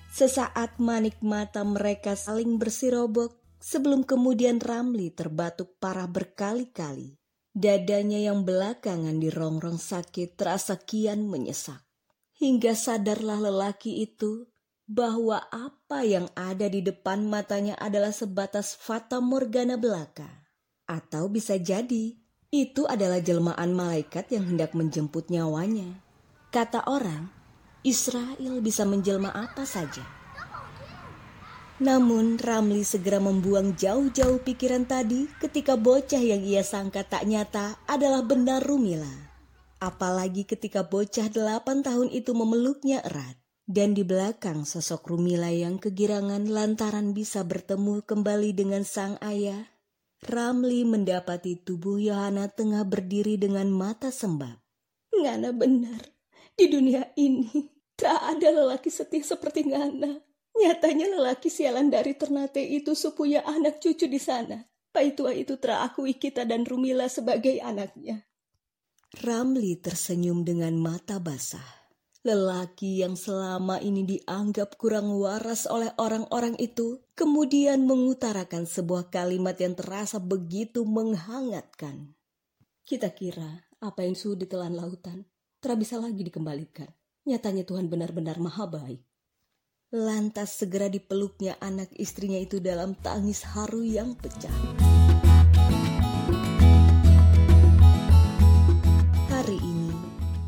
Sesaat 0.09 0.81
manik 0.81 1.21
mata 1.21 1.61
mereka 1.61 2.17
saling 2.17 2.57
bersirobok 2.57 3.37
sebelum 3.61 4.01
kemudian 4.01 4.57
Ramli 4.57 5.13
terbatuk 5.13 5.77
parah 5.77 6.09
berkali-kali. 6.09 7.13
Dadanya 7.53 8.17
yang 8.17 8.41
belakangan 8.49 9.21
dirongrong 9.21 9.77
sakit 9.77 10.33
terasa 10.33 10.81
kian 10.81 11.29
menyesak. 11.29 11.85
Hingga 12.41 12.73
sadarlah 12.73 13.45
lelaki 13.45 14.01
itu 14.01 14.49
bahwa 14.87 15.43
apa 15.51 16.07
yang 16.07 16.31
ada 16.31 16.71
di 16.71 16.79
depan 16.79 17.27
matanya 17.27 17.75
adalah 17.75 18.15
sebatas 18.15 18.71
fata 18.79 19.19
morgana 19.19 19.75
belaka. 19.75 20.47
Atau 20.87 21.27
bisa 21.27 21.59
jadi 21.59 22.15
itu 22.47 22.87
adalah 22.87 23.19
jelmaan 23.19 23.75
malaikat 23.75 24.31
yang 24.31 24.47
hendak 24.47 24.71
menjemput 24.71 25.27
nyawanya. 25.27 25.99
Kata 26.47 26.87
orang, 26.87 27.27
Israel 27.83 28.63
bisa 28.63 28.87
menjelma 28.87 29.35
apa 29.35 29.67
saja. 29.67 30.07
Namun 31.77 32.41
Ramli 32.41 32.81
segera 32.81 33.21
membuang 33.21 33.77
jauh-jauh 33.77 34.41
pikiran 34.41 34.89
tadi 34.89 35.29
ketika 35.37 35.77
bocah 35.77 36.17
yang 36.17 36.41
ia 36.41 36.65
sangka 36.65 37.05
tak 37.05 37.29
nyata 37.29 37.77
adalah 37.85 38.25
benar 38.25 38.65
Rumila. 38.65 39.29
Apalagi 39.77 40.47
ketika 40.47 40.81
bocah 40.81 41.29
delapan 41.29 41.85
tahun 41.85 42.09
itu 42.09 42.33
memeluknya 42.33 43.05
erat. 43.05 43.46
Dan 43.67 43.91
di 43.91 44.07
belakang 44.07 44.63
sosok 44.63 45.11
Rumila 45.11 45.51
yang 45.51 45.75
kegirangan 45.75 46.47
lantaran 46.47 47.11
bisa 47.11 47.43
bertemu 47.43 47.99
kembali 47.99 48.55
dengan 48.55 48.87
sang 48.87 49.19
ayah, 49.19 49.67
Ramli 50.23 50.87
mendapati 50.87 51.59
tubuh 51.59 51.99
Yohana 51.99 52.47
tengah 52.47 52.87
berdiri 52.87 53.35
dengan 53.35 53.67
mata 53.67 54.07
sembab. 54.07 54.55
Ngana 55.11 55.51
benar, 55.51 55.99
di 56.55 56.71
dunia 56.71 57.11
ini 57.19 57.67
tak 57.99 58.39
ada 58.39 58.55
lelaki 58.55 58.87
setia 58.87 59.27
seperti 59.27 59.67
Ngana. 59.67 60.15
Nyatanya 60.57 61.19
lelaki 61.19 61.51
sialan 61.51 61.91
dari 61.91 62.15
Ternate 62.15 62.63
itu 62.63 62.95
sepunya 62.95 63.43
anak 63.43 63.83
cucu 63.83 64.07
di 64.07 64.17
sana. 64.17 64.63
Paitua 64.95 65.35
itu 65.35 65.59
terakui 65.59 66.15
kita 66.15 66.47
dan 66.47 66.63
Rumila 66.63 67.11
sebagai 67.11 67.59
anaknya. 67.59 68.23
Ramli 69.27 69.75
tersenyum 69.75 70.47
dengan 70.47 70.73
mata 70.79 71.19
basah. 71.19 71.86
Lelaki 72.25 73.05
yang 73.05 73.13
selama 73.13 73.77
ini 73.77 74.01
dianggap 74.01 74.81
kurang 74.81 75.13
waras 75.21 75.69
oleh 75.69 75.93
orang-orang 76.01 76.57
itu 76.57 77.05
kemudian 77.13 77.85
mengutarakan 77.85 78.65
sebuah 78.65 79.13
kalimat 79.13 79.53
yang 79.61 79.77
terasa 79.77 80.17
begitu 80.17 80.81
menghangatkan. 80.81 82.17
Kita 82.81 83.13
kira 83.13 83.69
apa 83.77 84.01
yang 84.01 84.17
sudah 84.17 84.47
ditelan 84.47 84.73
lautan 84.73 85.29
tak 85.61 85.77
bisa 85.77 86.01
lagi 86.01 86.25
dikembalikan. 86.25 86.89
Nyatanya 87.27 87.67
Tuhan 87.67 87.85
benar-benar 87.85 88.41
maha 88.41 88.65
baik. 88.65 89.03
Lantas 89.93 90.57
segera 90.57 90.89
dipeluknya 90.89 91.55
anak 91.61 91.93
istrinya 91.95 92.41
itu 92.41 92.57
dalam 92.57 92.97
tangis 92.97 93.45
haru 93.45 93.85
yang 93.85 94.17
pecah. 94.17 94.51
Hari 99.31 99.59
ini 99.63 99.91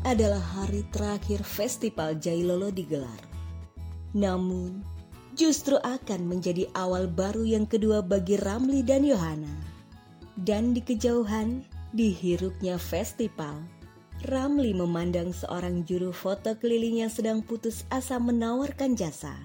adalah 0.04 0.42
hari 0.80 0.96
terakhir 0.96 1.40
festival 1.44 2.16
Jailolo 2.16 2.72
digelar. 2.72 3.20
Namun, 4.16 4.80
justru 5.36 5.76
akan 5.76 6.24
menjadi 6.24 6.72
awal 6.72 7.04
baru 7.04 7.44
yang 7.44 7.68
kedua 7.68 8.00
bagi 8.00 8.40
Ramli 8.40 8.80
dan 8.80 9.04
Yohana. 9.04 9.52
Dan 10.40 10.72
di 10.72 10.80
kejauhan, 10.80 11.68
dihirupnya 11.92 12.80
festival, 12.80 13.60
Ramli 14.24 14.72
memandang 14.72 15.36
seorang 15.36 15.84
juru 15.84 16.16
foto 16.16 16.56
keliling 16.56 17.04
yang 17.04 17.12
sedang 17.12 17.44
putus 17.44 17.84
asa 17.92 18.16
menawarkan 18.16 18.96
jasa. 18.96 19.36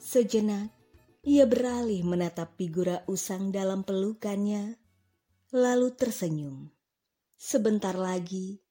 Sejenak, 0.00 0.72
ia 1.20 1.44
beralih 1.44 2.00
menatap 2.00 2.56
figura 2.56 3.04
usang 3.12 3.52
dalam 3.52 3.84
pelukannya, 3.84 4.80
lalu 5.52 5.92
tersenyum. 5.92 6.72
Sebentar 7.36 7.92
lagi, 7.92 8.61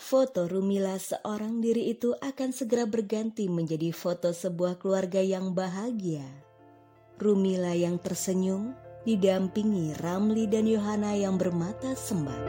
foto 0.00 0.48
Rumila 0.48 0.96
seorang 0.96 1.60
diri 1.60 1.92
itu 1.92 2.16
akan 2.16 2.56
segera 2.56 2.88
berganti 2.88 3.52
menjadi 3.52 3.92
foto 3.92 4.32
sebuah 4.32 4.80
keluarga 4.80 5.20
yang 5.20 5.52
bahagia. 5.52 6.24
Rumila 7.20 7.76
yang 7.76 8.00
tersenyum 8.00 8.72
didampingi 9.04 9.92
Ramli 10.00 10.48
dan 10.48 10.64
Yohana 10.64 11.12
yang 11.12 11.36
bermata 11.36 11.92
sembah. 11.92 12.40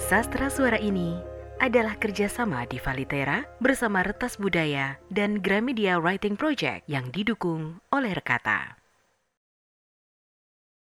Sastra 0.00 0.48
suara 0.48 0.80
ini 0.80 1.16
adalah 1.60 2.00
kerjasama 2.00 2.64
di 2.68 2.80
Valitera 2.80 3.44
bersama 3.60 4.00
Retas 4.00 4.40
Budaya 4.40 4.96
dan 5.12 5.44
Gramedia 5.44 6.00
Writing 6.00 6.40
Project 6.40 6.88
yang 6.88 7.12
didukung 7.12 7.84
oleh 7.92 8.12
Rekata. 8.16 8.83